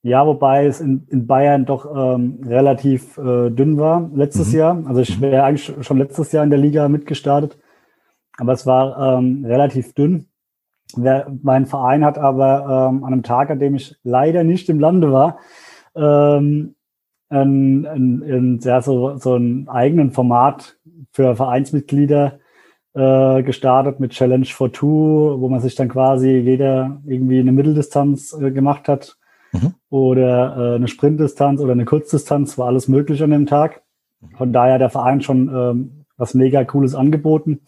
Ja, 0.03 0.27
wobei 0.27 0.67
es 0.67 0.81
in, 0.81 1.07
in 1.11 1.27
Bayern 1.27 1.67
doch 1.67 1.87
ähm, 1.87 2.41
relativ 2.47 3.19
äh, 3.19 3.51
dünn 3.51 3.77
war 3.79 4.11
letztes 4.15 4.53
mhm. 4.53 4.59
Jahr. 4.59 4.83
Also 4.87 5.01
ich 5.01 5.19
mhm. 5.19 5.23
wäre 5.23 5.45
eigentlich 5.45 5.73
schon 5.85 5.99
letztes 5.99 6.33
Jahr 6.33 6.45
in 6.45 6.51
der 6.51 6.59
Liga 6.59 6.89
mitgestartet. 6.89 7.59
Aber 8.39 8.53
es 8.53 8.67
war 8.67 9.19
ähm, 9.19 9.45
relativ 9.45 9.95
dünn. 9.95 10.27
Der, 10.97 11.31
mein 11.43 11.67
Verein 11.67 12.05
hat 12.05 12.19
aber 12.19 12.89
ähm, 12.91 13.05
an 13.05 13.13
einem 13.13 13.23
Tag, 13.23 13.51
an 13.51 13.59
dem 13.59 13.75
ich 13.75 13.97
leider 14.03 14.45
nicht 14.45 14.69
im 14.69 14.81
Lande 14.81 15.13
war, 15.13 15.39
ähm, 15.95 16.75
ein, 17.29 17.87
ein, 17.87 18.23
ein, 18.23 18.59
ja, 18.63 18.83
so, 18.83 19.17
so 19.17 19.35
einen 19.35 19.69
eigenen 19.69 20.11
Format 20.11 20.79
für 21.13 21.37
Vereinsmitglieder 21.37 22.41
äh, 22.95 23.43
gestartet 23.45 24.01
mit 24.01 24.13
Challenge 24.13 24.47
for 24.47 24.73
Two, 24.73 25.37
wo 25.39 25.49
man 25.49 25.61
sich 25.61 25.77
dann 25.77 25.89
quasi 25.89 26.31
jeder 26.31 27.01
irgendwie 27.07 27.39
eine 27.39 27.53
Mitteldistanz 27.53 28.33
äh, 28.33 28.51
gemacht 28.51 28.89
hat 28.89 29.17
mhm. 29.53 29.75
oder 29.91 30.57
äh, 30.57 30.75
eine 30.75 30.89
Sprintdistanz 30.89 31.61
oder 31.61 31.73
eine 31.73 31.85
Kurzdistanz, 31.85 32.59
war 32.59 32.67
alles 32.67 32.89
möglich 32.89 33.23
an 33.23 33.31
dem 33.31 33.47
Tag. 33.47 33.83
Von 34.37 34.53
daher 34.53 34.79
der 34.79 34.91
Verein 34.91 35.23
schon 35.23 35.49
ähm, 35.55 36.05
was 36.17 36.35
mega 36.35 36.65
cooles 36.65 36.95
angeboten. 36.95 37.61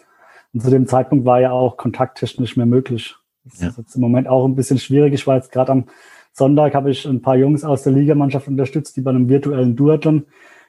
Und 0.53 0.61
zu 0.61 0.71
dem 0.71 0.87
Zeitpunkt 0.87 1.25
war 1.25 1.41
ja 1.41 1.51
auch 1.53 1.77
kontakttechnisch 1.77 2.57
mehr 2.57 2.67
möglich. 2.67 3.17
Das 3.45 3.61
ja. 3.61 3.69
ist 3.69 3.79
jetzt 3.79 3.95
im 3.95 4.01
Moment 4.01 4.29
auch 4.29 4.45
ein 4.47 4.55
bisschen 4.55 4.79
schwierig. 4.79 5.15
Ich 5.15 5.27
war 5.27 5.37
jetzt 5.37 5.53
gerade 5.53 5.73
am 5.73 5.87
Sonntag 6.33 6.75
habe 6.75 6.91
ich 6.91 7.05
ein 7.05 7.21
paar 7.21 7.37
Jungs 7.37 7.63
aus 7.63 7.83
der 7.83 7.93
Ligamannschaft 7.93 8.49
unterstützt, 8.49 8.97
die 8.97 9.03
bei 9.03 9.11
einem 9.11 9.29
virtuellen 9.29 9.77
Duathlon 9.77 10.27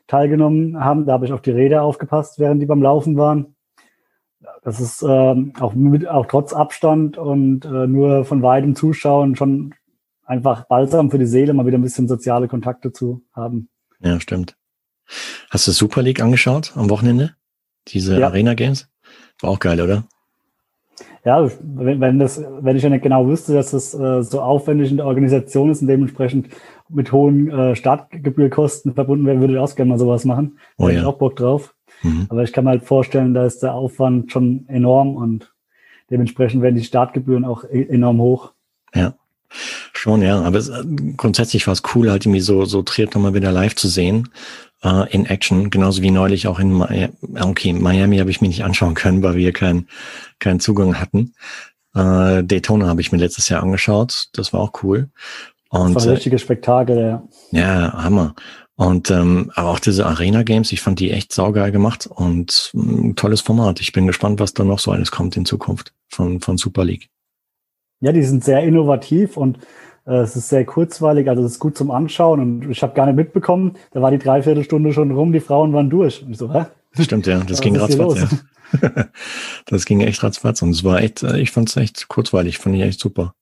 teilgenommen 0.07 0.83
haben. 0.83 1.05
Da 1.05 1.13
habe 1.13 1.25
ich 1.25 1.31
auf 1.31 1.41
die 1.41 1.51
Räder 1.51 1.83
aufgepasst, 1.83 2.39
während 2.39 2.61
die 2.61 2.65
beim 2.65 2.81
Laufen 2.81 3.15
waren. 3.15 3.55
Das 4.63 4.81
ist 4.81 5.03
ähm, 5.07 5.53
auch, 5.59 5.73
mit, 5.73 6.07
auch 6.07 6.25
trotz 6.25 6.51
Abstand 6.53 7.17
und 7.17 7.63
äh, 7.65 7.87
nur 7.87 8.25
von 8.25 8.41
weitem 8.41 8.75
Zuschauen 8.75 9.35
schon 9.35 9.73
einfach 10.25 10.67
balsam 10.67 11.11
für 11.11 11.19
die 11.19 11.25
Seele, 11.25 11.53
mal 11.53 11.65
wieder 11.65 11.77
ein 11.77 11.83
bisschen 11.83 12.07
soziale 12.07 12.47
Kontakte 12.47 12.91
zu 12.91 13.23
haben. 13.33 13.69
Ja, 13.99 14.19
stimmt. 14.19 14.57
Hast 15.49 15.67
du 15.67 15.71
Super 15.71 16.01
League 16.01 16.21
angeschaut 16.21 16.73
am 16.75 16.89
Wochenende? 16.89 17.35
Diese 17.87 18.19
ja. 18.19 18.27
Arena 18.27 18.53
Games? 18.53 18.89
War 19.43 19.51
auch 19.51 19.59
geil, 19.59 19.81
oder? 19.81 20.05
Ja, 21.25 21.49
wenn, 21.61 21.99
wenn, 21.99 22.17
das, 22.19 22.41
wenn 22.61 22.77
ich 22.77 22.83
ja 22.83 22.89
nicht 22.89 23.03
genau 23.03 23.27
wüsste, 23.27 23.53
dass 23.53 23.71
das 23.71 23.93
äh, 23.93 24.23
so 24.23 24.41
aufwendig 24.41 24.89
in 24.89 24.97
der 24.97 25.05
Organisation 25.05 25.69
ist 25.69 25.81
und 25.81 25.87
dementsprechend 25.87 26.47
mit 26.87 27.11
hohen 27.11 27.49
äh, 27.51 27.75
Startgebührkosten 27.75 28.93
verbunden 28.93 29.25
wäre, 29.25 29.41
würde 29.41 29.53
ich 29.53 29.59
auch 29.59 29.75
gerne 29.75 29.89
mal 29.89 29.99
sowas 29.99 30.23
machen. 30.23 30.59
Oh, 30.77 30.87
da 30.87 30.93
ja. 30.93 30.99
ich 31.01 31.05
auch 31.05 31.17
Bock 31.17 31.35
drauf. 31.35 31.75
Mhm. 32.03 32.27
Aber 32.29 32.43
ich 32.43 32.53
kann 32.53 32.63
mir 32.63 32.71
halt 32.71 32.83
vorstellen, 32.83 33.33
da 33.33 33.45
ist 33.45 33.63
der 33.63 33.73
Aufwand 33.73 34.31
schon 34.31 34.65
enorm 34.67 35.17
und 35.17 35.53
dementsprechend 36.09 36.61
werden 36.61 36.75
die 36.75 36.83
Startgebühren 36.83 37.43
auch 37.43 37.65
e 37.65 37.83
enorm 37.83 38.19
hoch. 38.21 38.53
Ja. 38.95 39.13
Schon, 40.03 40.21
ja. 40.21 40.41
Aber 40.41 40.57
es, 40.57 40.67
äh, 40.67 40.83
grundsätzlich 41.15 41.65
war 41.65 41.71
es 41.71 41.81
cool, 41.95 42.11
halt 42.11 42.25
irgendwie 42.25 42.41
so, 42.41 42.65
so 42.65 42.81
Triathlon 42.81 43.23
mal 43.23 43.33
wieder 43.33 43.53
live 43.53 43.73
zu 43.73 43.87
sehen 43.87 44.27
äh, 44.83 45.09
in 45.13 45.25
Action, 45.25 45.69
genauso 45.69 46.01
wie 46.01 46.11
neulich 46.11 46.45
auch 46.45 46.59
in 46.59 46.73
Miami. 46.73 47.13
Okay, 47.39 47.71
Miami 47.71 48.17
habe 48.17 48.29
ich 48.29 48.41
mir 48.41 48.49
nicht 48.49 48.65
anschauen 48.65 48.95
können, 48.95 49.23
weil 49.23 49.35
wir 49.35 49.53
keinen 49.53 49.87
keinen 50.39 50.59
Zugang 50.59 50.99
hatten. 50.99 51.35
Äh, 51.95 52.43
Daytona 52.43 52.87
habe 52.87 52.99
ich 52.99 53.13
mir 53.13 53.17
letztes 53.17 53.47
Jahr 53.47 53.63
angeschaut. 53.63 54.27
Das 54.33 54.51
war 54.51 54.59
auch 54.59 54.83
cool. 54.83 55.07
Und, 55.69 55.95
das 55.95 56.03
war 56.03 56.09
ein 56.09 56.09
äh, 56.09 56.15
richtiges 56.15 56.41
Spektakel, 56.41 56.97
ja. 56.99 57.23
Ja, 57.51 57.93
Hammer. 58.03 58.35
Und 58.75 59.09
ähm, 59.09 59.53
aber 59.55 59.69
auch 59.69 59.79
diese 59.79 60.05
Arena 60.05 60.43
Games, 60.43 60.73
ich 60.73 60.81
fand 60.81 60.99
die 60.99 61.11
echt 61.11 61.31
saugeil 61.31 61.71
gemacht 61.71 62.07
und 62.07 62.73
ein 62.73 63.11
mm, 63.11 63.15
tolles 63.15 63.39
Format. 63.39 63.79
Ich 63.79 63.93
bin 63.93 64.05
gespannt, 64.05 64.41
was 64.41 64.53
da 64.53 64.65
noch 64.65 64.79
so 64.79 64.91
alles 64.91 65.11
kommt 65.11 65.37
in 65.37 65.45
Zukunft 65.45 65.93
von, 66.09 66.41
von 66.41 66.57
Super 66.57 66.83
League. 66.83 67.07
Ja, 68.01 68.11
die 68.11 68.23
sind 68.23 68.43
sehr 68.43 68.63
innovativ 68.63 69.37
und 69.37 69.59
äh, 69.59 69.61
es 70.05 70.35
ist 70.35 70.49
sehr 70.49 70.65
kurzweilig, 70.65 71.29
also 71.29 71.43
es 71.43 71.53
ist 71.53 71.59
gut 71.59 71.77
zum 71.77 71.91
Anschauen 71.91 72.39
und 72.39 72.69
ich 72.69 72.83
habe 72.83 72.93
gar 72.93 73.05
nicht 73.05 73.15
mitbekommen, 73.15 73.75
da 73.91 74.01
war 74.01 74.11
die 74.11 74.17
Dreiviertelstunde 74.17 74.91
schon 74.93 75.11
rum, 75.11 75.31
die 75.31 75.39
Frauen 75.39 75.73
waren 75.73 75.89
durch. 75.89 76.23
Und 76.23 76.31
ich 76.31 76.37
so, 76.37 76.53
hä? 76.53 76.65
Stimmt, 76.99 77.25
ja, 77.25 77.39
das 77.39 77.61
ging 77.61 77.75
ratzfatz, 77.77 78.15
ja. 78.19 79.05
das 79.65 79.85
ging 79.85 80.01
echt 80.01 80.21
ratzfatz 80.23 80.61
und 80.61 80.71
es 80.71 80.83
war 80.83 81.01
echt, 81.01 81.23
äh, 81.23 81.39
ich 81.39 81.51
fand 81.51 81.69
es 81.69 81.77
echt 81.77 82.07
kurzweilig, 82.07 82.57
fand 82.57 82.75
ich 82.75 82.81
echt 82.81 82.99
super. 82.99 83.33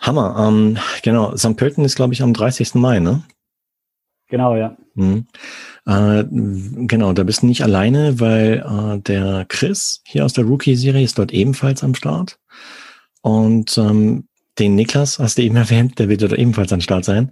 Hammer, 0.00 0.36
ähm, 0.38 0.76
genau, 1.02 1.34
St. 1.36 1.56
Pölten 1.56 1.84
ist, 1.84 1.96
glaube 1.96 2.12
ich, 2.12 2.22
am 2.22 2.34
30. 2.34 2.74
Mai, 2.74 3.00
ne? 3.00 3.22
Genau, 4.28 4.56
ja. 4.56 4.76
Mhm. 4.94 5.26
Äh, 5.86 6.24
genau, 6.86 7.12
da 7.12 7.22
bist 7.22 7.42
du 7.42 7.46
nicht 7.46 7.62
alleine, 7.62 8.18
weil 8.20 8.64
äh, 8.66 9.00
der 9.00 9.46
Chris 9.48 10.02
hier 10.04 10.24
aus 10.24 10.32
der 10.32 10.44
Rookie-Serie 10.44 11.04
ist 11.04 11.18
dort 11.18 11.32
ebenfalls 11.32 11.84
am 11.84 11.94
Start. 11.94 12.38
Und 13.22 13.78
ähm, 13.78 14.26
den 14.58 14.74
Niklas 14.74 15.18
hast 15.18 15.38
du 15.38 15.42
eben 15.42 15.56
erwähnt, 15.56 15.98
der 15.98 16.08
wird 16.08 16.22
dort 16.22 16.32
ebenfalls 16.32 16.72
am 16.72 16.80
Start 16.80 17.04
sein. 17.04 17.30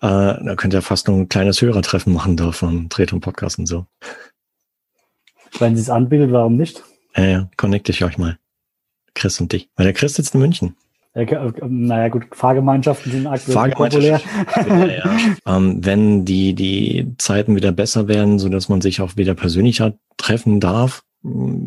Äh, 0.00 0.08
da 0.08 0.54
könnt 0.56 0.74
ihr 0.74 0.82
fast 0.82 1.08
nur 1.08 1.16
ein 1.16 1.28
kleines 1.28 1.62
Hörertreffen 1.62 2.12
machen 2.12 2.36
da 2.36 2.52
von 2.52 2.88
Tretung 2.88 3.20
Podcast 3.20 3.58
und 3.58 3.66
so. 3.66 3.86
Wenn 5.58 5.76
sie 5.76 5.82
es 5.82 5.90
anbietet, 5.90 6.32
warum 6.32 6.56
nicht? 6.56 6.82
Äh, 7.14 7.42
connecte 7.56 7.92
ich 7.92 8.04
euch 8.04 8.18
mal. 8.18 8.38
Chris 9.14 9.40
und 9.40 9.52
dich. 9.52 9.70
Weil 9.76 9.84
der 9.84 9.94
Chris 9.94 10.14
sitzt 10.14 10.34
in 10.34 10.40
München. 10.40 10.76
Ja, 11.14 11.50
naja, 11.66 12.08
gut, 12.08 12.24
Fahrgemeinschaften 12.32 13.10
sind 13.10 13.26
aktuell 13.26 13.70
populär. 13.70 14.20
Ja, 14.54 14.84
ja. 14.84 15.04
ähm, 15.46 15.82
wenn 15.82 16.26
die, 16.26 16.52
die 16.52 17.14
Zeiten 17.16 17.56
wieder 17.56 17.72
besser 17.72 18.06
werden, 18.06 18.38
so 18.38 18.50
dass 18.50 18.68
man 18.68 18.82
sich 18.82 19.00
auch 19.00 19.16
wieder 19.16 19.34
persönlicher 19.34 19.94
treffen 20.18 20.60
darf, 20.60 21.04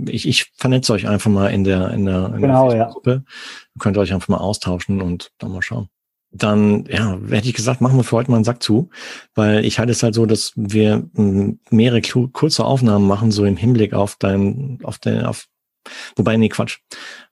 ich, 0.07 0.27
ich 0.27 0.51
vernetze 0.55 0.93
euch 0.93 1.07
einfach 1.07 1.29
mal 1.29 1.47
in 1.47 1.63
der, 1.63 1.91
in 1.91 2.05
der, 2.05 2.33
in 2.35 2.41
genau, 2.41 2.69
der 2.69 2.85
Gruppe. 2.85 3.23
Ja. 3.25 3.33
Könnt 3.79 3.97
ihr 3.97 4.01
euch 4.01 4.13
einfach 4.13 4.27
mal 4.29 4.37
austauschen 4.37 5.01
und 5.01 5.31
dann 5.37 5.51
mal 5.51 5.61
schauen. 5.61 5.89
Dann, 6.31 6.85
ja, 6.85 7.17
hätte 7.29 7.47
ich 7.47 7.55
gesagt, 7.55 7.81
machen 7.81 7.97
wir 7.97 8.03
für 8.03 8.17
heute 8.17 8.29
mal 8.29 8.37
einen 8.37 8.45
Sack 8.45 8.61
zu, 8.61 8.89
weil 9.33 9.65
ich 9.65 9.79
halte 9.79 9.91
es 9.91 10.03
halt 10.03 10.13
so, 10.13 10.27
dass 10.27 10.53
wir 10.55 11.09
mehrere 11.71 12.01
kurze 12.01 12.65
Aufnahmen 12.65 13.07
machen, 13.07 13.31
so 13.31 13.45
im 13.45 13.57
Hinblick 13.57 13.93
auf 13.93 14.15
dein, 14.19 14.79
auf 14.83 14.99
den, 14.99 15.25
auf, 15.25 15.47
wobei, 16.15 16.37
nee, 16.37 16.49
Quatsch. 16.49 16.79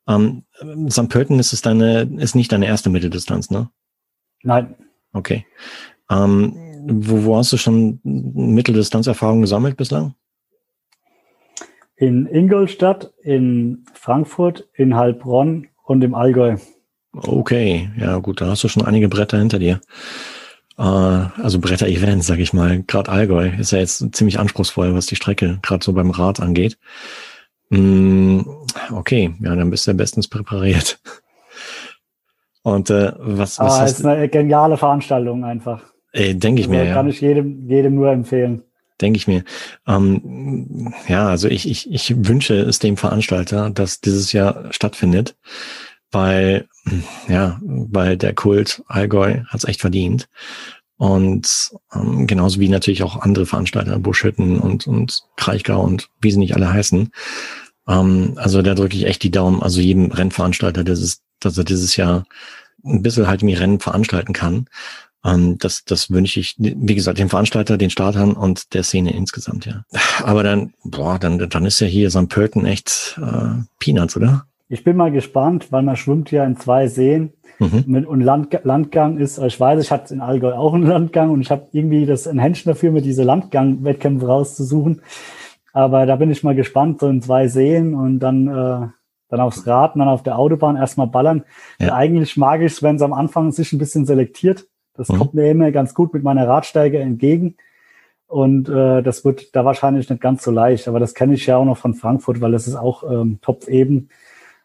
Ähm, 0.07 0.45
St. 0.89 1.09
Pölten 1.09 1.37
ist 1.39 1.53
es 1.53 1.61
deine, 1.61 2.09
ist 2.17 2.35
nicht 2.35 2.51
deine 2.51 2.65
erste 2.65 2.89
Mitteldistanz, 2.89 3.51
ne? 3.51 3.69
Nein. 4.41 4.75
Okay. 5.13 5.45
Ähm, 6.09 6.55
wo, 6.87 7.25
wo 7.25 7.37
hast 7.37 7.51
du 7.53 7.57
schon 7.57 7.99
Mitteldistanzerfahrung 8.03 9.41
gesammelt 9.41 9.77
bislang? 9.77 10.15
In 11.97 12.27
Ingolstadt, 12.27 13.11
in 13.23 13.85
Frankfurt, 13.93 14.67
in 14.73 14.95
Heilbronn 14.95 15.67
und 15.83 16.03
im 16.03 16.13
Allgäu. 16.13 16.57
Okay, 17.11 17.89
ja 17.99 18.17
gut, 18.19 18.39
da 18.39 18.47
hast 18.47 18.63
du 18.63 18.67
schon 18.67 18.85
einige 18.85 19.09
Bretter 19.09 19.39
hinter 19.39 19.57
dir. 19.57 19.81
Äh, 20.77 20.81
also 20.81 21.59
Bretter-Events, 21.59 22.27
sag 22.27 22.37
ich 22.37 22.53
mal. 22.53 22.83
Gerade 22.83 23.11
Allgäu 23.11 23.49
ist 23.59 23.71
ja 23.71 23.79
jetzt 23.79 24.15
ziemlich 24.15 24.39
anspruchsvoll, 24.39 24.93
was 24.93 25.07
die 25.07 25.15
Strecke 25.15 25.57
gerade 25.63 25.83
so 25.83 25.93
beim 25.93 26.11
Rad 26.11 26.39
angeht. 26.39 26.77
Mm, 27.69 28.41
okay, 28.93 29.33
ja, 29.41 29.55
dann 29.55 29.71
bist 29.71 29.87
du 29.87 29.91
ja 29.91 29.97
bestens 29.97 30.27
präpariert. 30.27 30.99
Und 32.61 32.91
äh, 32.91 33.13
was, 33.17 33.59
was 33.59 33.59
Aber 33.59 33.85
es 33.85 33.99
ist 33.99 34.05
eine 34.05 34.29
geniale 34.29 34.77
Veranstaltung 34.77 35.45
einfach. 35.45 35.81
Äh, 36.11 36.35
Denke 36.35 36.61
ich 36.61 36.67
also, 36.67 36.77
mir, 36.77 36.85
ja. 36.85 36.93
Kann 36.93 37.07
ich 37.07 37.21
jedem, 37.21 37.67
jedem 37.67 37.95
nur 37.95 38.11
empfehlen 38.11 38.63
denke 39.01 39.17
ich 39.17 39.27
mir. 39.27 39.43
Ähm, 39.87 40.93
ja, 41.07 41.27
also 41.27 41.47
ich, 41.47 41.69
ich, 41.69 41.91
ich 41.91 42.13
wünsche 42.27 42.55
es 42.55 42.79
dem 42.79 42.97
Veranstalter, 42.97 43.69
dass 43.69 44.01
dieses 44.01 44.33
Jahr 44.33 44.71
stattfindet, 44.71 45.35
weil, 46.11 46.67
ja, 47.27 47.59
weil 47.61 48.17
der 48.17 48.33
Kult 48.33 48.83
Allgäu 48.87 49.43
hat 49.47 49.59
es 49.59 49.65
echt 49.65 49.81
verdient. 49.81 50.27
Und 50.97 51.71
ähm, 51.93 52.25
genauso 52.25 52.59
wie 52.59 52.69
natürlich 52.69 53.03
auch 53.03 53.21
andere 53.21 53.45
Veranstalter, 53.45 53.99
Buschhütten 53.99 54.59
und, 54.59 54.87
und 54.87 55.21
Kraichgau 55.35 55.81
und 55.83 56.09
wie 56.21 56.31
sie 56.31 56.39
nicht 56.39 56.55
alle 56.55 56.73
heißen. 56.73 57.11
Ähm, 57.87 58.33
also 58.35 58.61
da 58.63 58.73
drücke 58.73 58.97
ich 58.97 59.05
echt 59.05 59.21
die 59.21 59.31
Daumen, 59.31 59.61
also 59.61 59.79
jedem 59.79 60.11
Rennveranstalter, 60.11 60.83
dass, 60.83 60.99
es, 60.99 61.21
dass 61.39 61.57
er 61.57 61.63
dieses 61.63 61.95
Jahr 61.95 62.25
ein 62.83 63.03
bisschen 63.03 63.27
halt 63.27 63.41
irgendwie 63.41 63.55
Rennen 63.55 63.79
veranstalten 63.79 64.33
kann. 64.33 64.67
Ähm, 65.27 65.57
das, 65.59 65.83
das 65.83 66.09
wünsche 66.09 66.39
ich, 66.39 66.55
wie 66.57 66.95
gesagt, 66.95 67.19
dem 67.19 67.29
Veranstalter, 67.29 67.77
den 67.77 67.89
Startern 67.89 68.33
und 68.33 68.73
der 68.73 68.83
Szene 68.83 69.13
insgesamt, 69.13 69.65
ja. 69.65 69.83
Aber 70.23 70.43
dann, 70.43 70.73
boah, 70.83 71.19
dann, 71.19 71.49
dann 71.49 71.65
ist 71.65 71.79
ja 71.79 71.87
hier 71.87 72.09
St. 72.09 72.29
Pölten 72.29 72.65
echt 72.65 73.19
äh, 73.21 73.61
Peanuts, 73.79 74.15
oder? 74.15 74.45
Ich 74.69 74.83
bin 74.83 74.97
mal 74.97 75.11
gespannt, 75.11 75.71
weil 75.71 75.83
man 75.83 75.95
schwimmt 75.95 76.31
ja 76.31 76.45
in 76.45 76.57
zwei 76.57 76.87
Seen 76.87 77.33
mhm. 77.59 77.83
mit, 77.87 78.05
und 78.05 78.21
Land, 78.21 78.57
Landgang 78.63 79.17
ist, 79.17 79.37
ich 79.37 79.59
weiß, 79.59 79.81
ich 79.81 79.91
hatte 79.91 80.13
in 80.13 80.21
Allgäu 80.21 80.53
auch 80.53 80.73
einen 80.73 80.87
Landgang 80.87 81.29
und 81.29 81.41
ich 81.41 81.51
habe 81.51 81.67
irgendwie 81.71 82.05
das 82.05 82.27
ein 82.27 82.39
Händchen 82.39 82.71
dafür, 82.71 82.91
mir 82.91 83.01
diese 83.01 83.23
Landgang-Wettkämpfe 83.23 84.27
rauszusuchen. 84.27 85.01
Aber 85.73 86.05
da 86.05 86.15
bin 86.15 86.31
ich 86.31 86.43
mal 86.43 86.55
gespannt, 86.55 86.99
so 86.99 87.07
in 87.07 87.21
zwei 87.21 87.47
Seen 87.47 87.93
und 87.93 88.19
dann, 88.19 88.47
äh, 88.47 88.87
dann 89.29 89.39
aufs 89.39 89.67
Rad 89.67 89.95
und 89.95 89.99
dann 89.99 90.09
auf 90.09 90.23
der 90.23 90.37
Autobahn 90.37 90.75
erstmal 90.75 91.07
ballern. 91.07 91.43
Ja. 91.79 91.93
Eigentlich 91.93 92.35
mag 92.35 92.61
ich 92.61 92.73
es, 92.73 92.83
wenn 92.83 92.95
es 92.95 93.01
am 93.01 93.13
Anfang 93.13 93.51
sich 93.51 93.71
ein 93.73 93.77
bisschen 93.77 94.05
selektiert 94.05 94.67
das 94.97 95.09
mhm. 95.09 95.17
kommt 95.17 95.33
mir 95.33 95.49
immer 95.49 95.71
ganz 95.71 95.93
gut 95.93 96.13
mit 96.13 96.23
meiner 96.23 96.47
Radsteige 96.47 96.99
entgegen. 96.99 97.55
Und 98.27 98.67
äh, 98.67 99.01
das 99.01 99.23
wird 99.23 99.55
da 99.55 99.63
wahrscheinlich 99.63 100.09
nicht 100.09 100.21
ganz 100.21 100.43
so 100.43 100.51
leicht. 100.51 100.87
Aber 100.87 100.99
das 100.99 101.13
kenne 101.13 101.33
ich 101.33 101.45
ja 101.45 101.57
auch 101.57 101.65
noch 101.65 101.77
von 101.77 101.93
Frankfurt, 101.93 102.41
weil 102.41 102.51
das 102.51 102.67
ist 102.67 102.75
auch 102.75 103.09
ähm, 103.09 103.39
Topf 103.41 103.67
eben. 103.67 104.09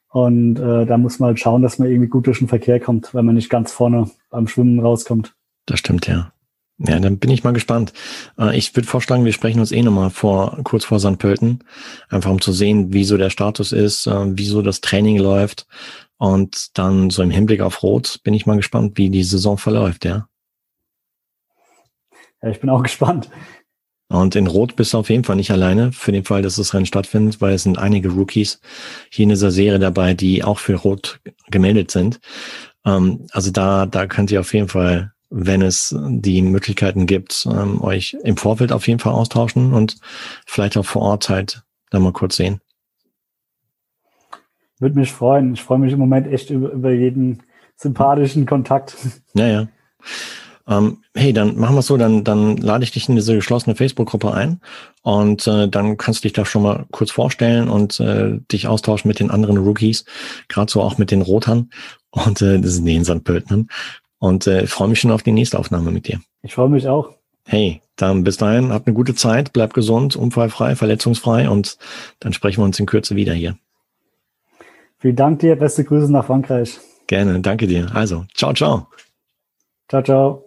Und 0.09 0.59
äh, 0.59 0.85
da 0.85 0.99
muss 0.99 1.21
man 1.21 1.29
halt 1.29 1.41
schauen, 1.41 1.63
dass 1.63 1.79
man 1.79 1.89
irgendwie 1.89 2.09
gut 2.09 2.27
durch 2.27 2.41
den 2.41 2.49
Verkehr 2.49 2.81
kommt, 2.81 3.15
wenn 3.15 3.25
man 3.25 3.35
nicht 3.35 3.49
ganz 3.49 3.73
vorne 3.73 4.11
beim 4.31 4.49
Schwimmen 4.49 4.81
rauskommt. 4.81 5.35
Das 5.67 5.79
stimmt, 5.79 6.07
ja. 6.07 6.33
Ja, 6.79 6.99
dann 6.99 7.19
bin 7.19 7.31
ich 7.31 7.45
mal 7.45 7.53
gespannt. 7.53 7.93
Äh, 8.39 8.57
ich 8.57 8.75
würde 8.75 8.89
vorschlagen, 8.89 9.25
wir 9.25 9.33
sprechen 9.33 9.61
uns 9.61 9.73
eh 9.73 9.83
nochmal 9.83 10.11
vor, 10.11 10.59
kurz 10.65 10.85
vor 10.85 10.99
St. 10.99 11.19
Pölten, 11.19 11.61
einfach 12.09 12.31
um 12.31 12.41
zu 12.41 12.53
sehen, 12.53 12.93
wie 12.93 13.05
so 13.05 13.17
der 13.17 13.31
Status 13.31 13.73
ist, 13.73 14.07
äh, 14.07 14.37
wie 14.37 14.47
so 14.47 14.63
das 14.63 14.81
Training 14.81 15.19
läuft. 15.19 15.67
Und 16.23 16.79
dann 16.79 17.11
so 17.11 17.21
im 17.21 17.33
Hinblick 17.33 17.63
auf 17.63 17.83
Rot 17.83 18.21
bin 18.23 18.33
ich 18.33 18.47
mal 18.47 18.55
gespannt, 18.55 18.97
wie 18.97 19.11
die 19.11 19.25
Saison 19.25 19.59
verläuft, 19.59 20.05
ja. 20.05 20.29
Ja, 22.41 22.49
ich 22.49 22.61
bin 22.61 22.71
auch 22.71 22.83
gespannt. 22.85 23.29
Und 24.07 24.37
in 24.37 24.47
Rot 24.47 24.77
bist 24.77 24.95
du 24.95 24.99
auf 24.99 25.11
jeden 25.11 25.25
Fall 25.25 25.35
nicht 25.35 25.51
alleine 25.51 25.91
für 25.91 26.13
den 26.13 26.23
Fall, 26.23 26.43
dass 26.43 26.55
das 26.55 26.75
Rennen 26.75 26.87
stattfindet, 26.87 27.41
weil 27.41 27.55
es 27.55 27.65
sind 27.65 27.77
einige 27.77 28.09
Rookies 28.11 28.61
hier 29.11 29.25
in 29.25 29.31
dieser 29.31 29.51
Serie 29.51 29.81
dabei, 29.81 30.15
die 30.15 30.45
auch 30.45 30.61
für 30.61 30.77
Rot 30.77 31.19
gemeldet 31.51 31.91
sind. 31.91 32.21
Ähm, 32.85 33.27
also 33.33 33.51
da, 33.51 33.87
da 33.87 34.07
könnt 34.07 34.31
ihr 34.31 34.39
auf 34.39 34.55
jeden 34.55 34.69
Fall, 34.69 35.13
wenn 35.31 35.61
es 35.61 35.93
die 35.99 36.41
Möglichkeiten 36.41 37.07
gibt, 37.07 37.49
ähm, 37.51 37.83
euch 37.83 38.17
im 38.23 38.37
Vorfeld 38.37 38.71
auf 38.71 38.87
jeden 38.87 39.01
Fall 39.01 39.15
austauschen 39.15 39.73
und 39.73 39.97
vielleicht 40.47 40.77
auch 40.77 40.87
vor 40.87 41.03
Ort 41.03 41.29
halt 41.29 41.65
da 41.91 41.99
mal 41.99 42.13
kurz 42.13 42.37
sehen. 42.37 42.61
Würde 44.83 44.99
mich 44.99 45.13
freuen. 45.13 45.55
Ich 45.55 45.63
freue 45.63 45.79
mich 45.79 45.93
im 45.93 46.01
Moment 46.01 46.27
echt 46.27 46.51
über, 46.51 46.73
über 46.73 46.91
jeden 46.91 47.45
sympathischen 47.77 48.47
Kontakt. 48.47 48.97
Ja, 49.35 49.47
ja. 49.47 49.69
Ähm, 50.67 50.99
hey, 51.15 51.33
dann 51.33 51.57
machen 51.57 51.77
wir 51.77 51.81
es 51.81 51.87
so, 51.87 51.97
dann, 51.97 52.25
dann 52.25 52.57
lade 52.57 52.83
ich 52.83 52.91
dich 52.91 53.09
in 53.09 53.15
diese 53.15 53.37
geschlossene 53.37 53.77
Facebook-Gruppe 53.77 54.35
ein 54.35 54.61
und 55.03 55.47
äh, 55.47 55.69
dann 55.69 55.97
kannst 55.97 56.21
du 56.21 56.29
dich 56.29 56.33
da 56.33 56.45
schon 56.45 56.63
mal 56.63 56.85
kurz 56.91 57.13
vorstellen 57.13 57.69
und 57.69 58.01
äh, 58.01 58.41
dich 58.51 58.67
austauschen 58.67 59.09
mit 59.09 59.21
den 59.21 59.31
anderen 59.31 59.57
Rookies, 59.57 60.05
gerade 60.49 60.71
so 60.71 60.83
auch 60.83 60.99
mit 60.99 61.13
den 61.13 61.23
Rotern 61.23 61.71
und 62.11 62.43
äh, 62.43 62.61
das 62.61 62.75
sind 62.75 62.85
den 62.85 63.05
Sandpöltnern 63.05 63.69
und 64.19 64.47
äh, 64.47 64.67
freue 64.67 64.89
mich 64.89 65.01
schon 65.01 65.13
auf 65.13 65.23
die 65.23 65.33
nächste 65.33 65.59
Aufnahme 65.59 65.93
mit 65.93 66.09
dir. 66.09 66.21
Ich 66.43 66.55
freue 66.55 66.69
mich 66.69 66.89
auch. 66.89 67.11
Hey, 67.45 67.83
dann 67.97 68.25
bis 68.25 68.37
dahin, 68.37 68.73
habt 68.73 68.87
eine 68.87 68.95
gute 68.95 69.15
Zeit, 69.15 69.53
bleib 69.53 69.75
gesund, 69.75 70.17
unfallfrei, 70.17 70.77
verletzungsfrei 70.77 71.49
und 71.49 71.79
dann 72.21 72.33
sprechen 72.33 72.61
wir 72.61 72.65
uns 72.65 72.79
in 72.79 72.87
Kürze 72.87 73.17
wieder 73.17 73.33
hier. 73.33 73.57
Vielen 75.03 75.17
Dank 75.17 75.41
dir, 75.41 75.57
beste 75.57 75.83
Grüße 75.83 76.13
nach 76.13 76.27
Frankreich. 76.27 76.79
Gerne, 77.09 77.41
danke 77.41 77.67
dir. 77.67 77.91
Also, 77.93 78.25
ciao, 78.37 78.55
ciao. 78.55 78.87
Ciao, 79.89 80.01
ciao. 80.01 80.47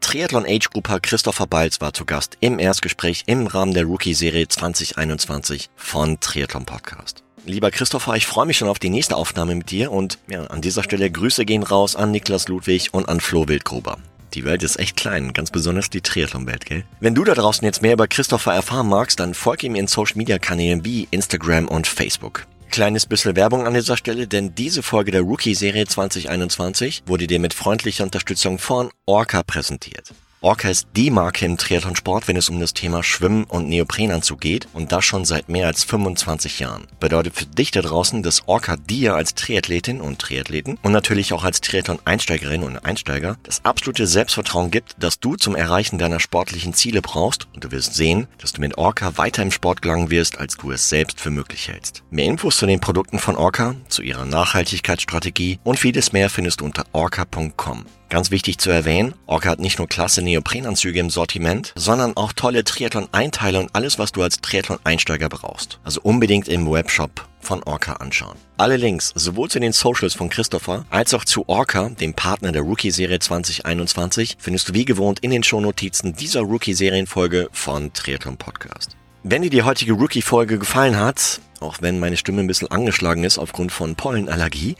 Triathlon 0.00 0.44
Age 0.44 0.68
Grupper 0.70 0.98
Christopher 0.98 1.46
Balz 1.46 1.80
war 1.80 1.94
zu 1.94 2.04
Gast 2.04 2.36
im 2.40 2.58
Erstgespräch 2.58 3.22
im 3.26 3.46
Rahmen 3.46 3.74
der 3.74 3.84
Rookie-Serie 3.84 4.48
2021 4.48 5.70
von 5.76 6.18
Triathlon 6.18 6.64
Podcast. 6.64 7.22
Lieber 7.46 7.70
Christopher, 7.70 8.16
ich 8.16 8.26
freue 8.26 8.46
mich 8.46 8.58
schon 8.58 8.66
auf 8.66 8.80
die 8.80 8.90
nächste 8.90 9.14
Aufnahme 9.14 9.54
mit 9.54 9.70
dir 9.70 9.92
und 9.92 10.18
ja, 10.28 10.42
an 10.46 10.60
dieser 10.60 10.82
Stelle 10.82 11.08
Grüße 11.08 11.44
gehen 11.44 11.62
raus 11.62 11.94
an 11.94 12.10
Niklas 12.10 12.48
Ludwig 12.48 12.92
und 12.92 13.08
an 13.08 13.20
Flo 13.20 13.46
Wildgruber. 13.46 13.98
Die 14.34 14.44
Welt 14.44 14.64
ist 14.64 14.80
echt 14.80 14.96
klein, 14.96 15.32
ganz 15.32 15.52
besonders 15.52 15.90
die 15.90 16.00
Triathlon-Welt, 16.00 16.66
gell? 16.66 16.82
Wenn 16.98 17.14
du 17.14 17.22
da 17.22 17.34
draußen 17.34 17.64
jetzt 17.64 17.82
mehr 17.82 17.92
über 17.92 18.08
Christopher 18.08 18.52
erfahren 18.52 18.88
magst, 18.88 19.20
dann 19.20 19.32
folge 19.32 19.68
ihm 19.68 19.76
in 19.76 19.86
Social-Media-Kanälen 19.86 20.84
wie 20.84 21.06
Instagram 21.12 21.68
und 21.68 21.86
Facebook. 21.86 22.44
Kleines 22.70 23.06
bisschen 23.06 23.34
Werbung 23.34 23.66
an 23.66 23.74
dieser 23.74 23.96
Stelle, 23.96 24.26
denn 24.26 24.54
diese 24.54 24.82
Folge 24.82 25.10
der 25.10 25.22
Rookie-Serie 25.22 25.86
2021 25.86 27.02
wurde 27.06 27.26
dir 27.26 27.40
mit 27.40 27.54
freundlicher 27.54 28.04
Unterstützung 28.04 28.58
von 28.58 28.90
Orca 29.06 29.42
präsentiert. 29.42 30.12
Orca 30.40 30.68
ist 30.68 30.86
die 30.94 31.10
Marke 31.10 31.44
im 31.44 31.56
Triathlonsport, 31.56 32.28
wenn 32.28 32.36
es 32.36 32.48
um 32.48 32.60
das 32.60 32.72
Thema 32.72 33.02
Schwimmen 33.02 33.42
und 33.42 33.68
Neoprenanzug 33.68 34.40
geht 34.40 34.68
und 34.72 34.92
das 34.92 35.04
schon 35.04 35.24
seit 35.24 35.48
mehr 35.48 35.66
als 35.66 35.82
25 35.82 36.60
Jahren. 36.60 36.86
Bedeutet 37.00 37.34
für 37.34 37.46
dich 37.46 37.72
da 37.72 37.82
draußen, 37.82 38.22
dass 38.22 38.46
Orca 38.46 38.76
dir 38.76 39.16
als 39.16 39.34
Triathletin 39.34 40.00
und 40.00 40.20
Triathleten 40.20 40.78
und 40.82 40.92
natürlich 40.92 41.32
auch 41.32 41.42
als 41.42 41.60
Triathlon-Einsteigerin 41.60 42.62
und 42.62 42.78
Einsteiger 42.78 43.36
das 43.42 43.64
absolute 43.64 44.06
Selbstvertrauen 44.06 44.70
gibt, 44.70 44.94
dass 45.02 45.18
du 45.18 45.34
zum 45.34 45.56
Erreichen 45.56 45.98
deiner 45.98 46.20
sportlichen 46.20 46.72
Ziele 46.72 47.02
brauchst 47.02 47.48
und 47.52 47.64
du 47.64 47.72
wirst 47.72 47.94
sehen, 47.94 48.28
dass 48.38 48.52
du 48.52 48.60
mit 48.60 48.78
Orca 48.78 49.18
weiter 49.18 49.42
im 49.42 49.50
Sport 49.50 49.82
gelangen 49.82 50.10
wirst, 50.10 50.38
als 50.38 50.56
du 50.56 50.70
es 50.70 50.88
selbst 50.88 51.20
für 51.20 51.30
möglich 51.30 51.66
hältst. 51.66 52.04
Mehr 52.10 52.26
Infos 52.26 52.58
zu 52.58 52.66
den 52.66 52.78
Produkten 52.78 53.18
von 53.18 53.34
Orca, 53.34 53.74
zu 53.88 54.02
ihrer 54.02 54.24
Nachhaltigkeitsstrategie 54.24 55.58
und 55.64 55.80
vieles 55.80 56.12
mehr 56.12 56.30
findest 56.30 56.60
du 56.60 56.64
unter 56.64 56.84
orca.com. 56.92 57.86
Ganz 58.10 58.30
wichtig 58.30 58.56
zu 58.56 58.70
erwähnen, 58.70 59.14
Orca 59.26 59.50
hat 59.50 59.60
nicht 59.60 59.76
nur 59.76 59.86
klasse 59.86 60.22
Neoprenanzüge 60.28 61.00
im 61.00 61.08
Sortiment, 61.10 61.72
sondern 61.74 62.16
auch 62.16 62.32
tolle 62.32 62.64
Triathlon-Einteile 62.64 63.58
und 63.58 63.70
alles, 63.74 63.98
was 63.98 64.12
du 64.12 64.22
als 64.22 64.40
Triathlon-Einsteiger 64.40 65.28
brauchst. 65.28 65.80
Also 65.84 66.00
unbedingt 66.02 66.48
im 66.48 66.70
Webshop 66.70 67.26
von 67.40 67.62
Orca 67.62 67.94
anschauen. 67.94 68.36
Alle 68.58 68.76
Links, 68.76 69.12
sowohl 69.14 69.48
zu 69.48 69.58
den 69.58 69.72
Socials 69.72 70.14
von 70.14 70.28
Christopher, 70.28 70.84
als 70.90 71.14
auch 71.14 71.24
zu 71.24 71.48
Orca, 71.48 71.88
dem 71.88 72.12
Partner 72.12 72.52
der 72.52 72.62
Rookie-Serie 72.62 73.20
2021, 73.20 74.36
findest 74.38 74.68
du 74.68 74.74
wie 74.74 74.84
gewohnt 74.84 75.20
in 75.20 75.30
den 75.30 75.42
Shownotizen 75.42 76.14
dieser 76.14 76.42
Rookie-Serienfolge 76.42 77.48
von 77.52 77.92
Triathlon 77.94 78.36
Podcast. 78.36 78.96
Wenn 79.22 79.42
dir 79.42 79.50
die 79.50 79.62
heutige 79.62 79.94
Rookie-Folge 79.94 80.58
gefallen 80.58 80.98
hat, 80.98 81.40
auch 81.60 81.78
wenn 81.80 81.98
meine 81.98 82.16
Stimme 82.16 82.40
ein 82.40 82.46
bisschen 82.46 82.70
angeschlagen 82.70 83.24
ist 83.24 83.38
aufgrund 83.38 83.72
von 83.72 83.96
Pollenallergie, 83.96 84.76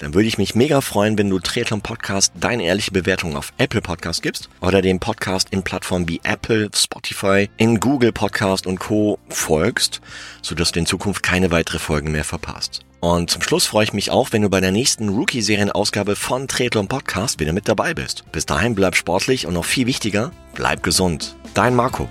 dann 0.00 0.14
würde 0.14 0.28
ich 0.28 0.38
mich 0.38 0.54
mega 0.54 0.80
freuen, 0.80 1.18
wenn 1.18 1.28
du 1.28 1.38
Triathlon 1.38 1.82
Podcast 1.82 2.32
deine 2.34 2.64
ehrliche 2.64 2.90
Bewertung 2.90 3.36
auf 3.36 3.52
Apple 3.58 3.82
Podcast 3.82 4.22
gibst 4.22 4.48
oder 4.60 4.80
dem 4.80 4.98
Podcast 4.98 5.48
in 5.50 5.62
Plattformen 5.62 6.08
wie 6.08 6.20
Apple, 6.24 6.70
Spotify, 6.74 7.50
in 7.58 7.80
Google 7.80 8.12
Podcast 8.12 8.66
und 8.66 8.80
Co. 8.80 9.18
folgst, 9.28 10.00
sodass 10.40 10.72
du 10.72 10.80
in 10.80 10.86
Zukunft 10.86 11.22
keine 11.22 11.50
weitere 11.50 11.78
Folgen 11.78 12.12
mehr 12.12 12.24
verpasst. 12.24 12.80
Und 13.00 13.30
zum 13.30 13.42
Schluss 13.42 13.66
freue 13.66 13.84
ich 13.84 13.92
mich 13.92 14.10
auch, 14.10 14.32
wenn 14.32 14.42
du 14.42 14.50
bei 14.50 14.60
der 14.60 14.72
nächsten 14.72 15.10
Rookie-Serien-Ausgabe 15.10 16.16
von 16.16 16.48
Triathlon 16.48 16.88
Podcast 16.88 17.38
wieder 17.38 17.52
mit 17.52 17.68
dabei 17.68 17.94
bist. 17.94 18.24
Bis 18.32 18.46
dahin 18.46 18.74
bleib 18.74 18.96
sportlich 18.96 19.46
und 19.46 19.54
noch 19.54 19.64
viel 19.64 19.86
wichtiger, 19.86 20.32
bleib 20.54 20.82
gesund. 20.82 21.36
Dein 21.54 21.74
Marco. 21.74 22.08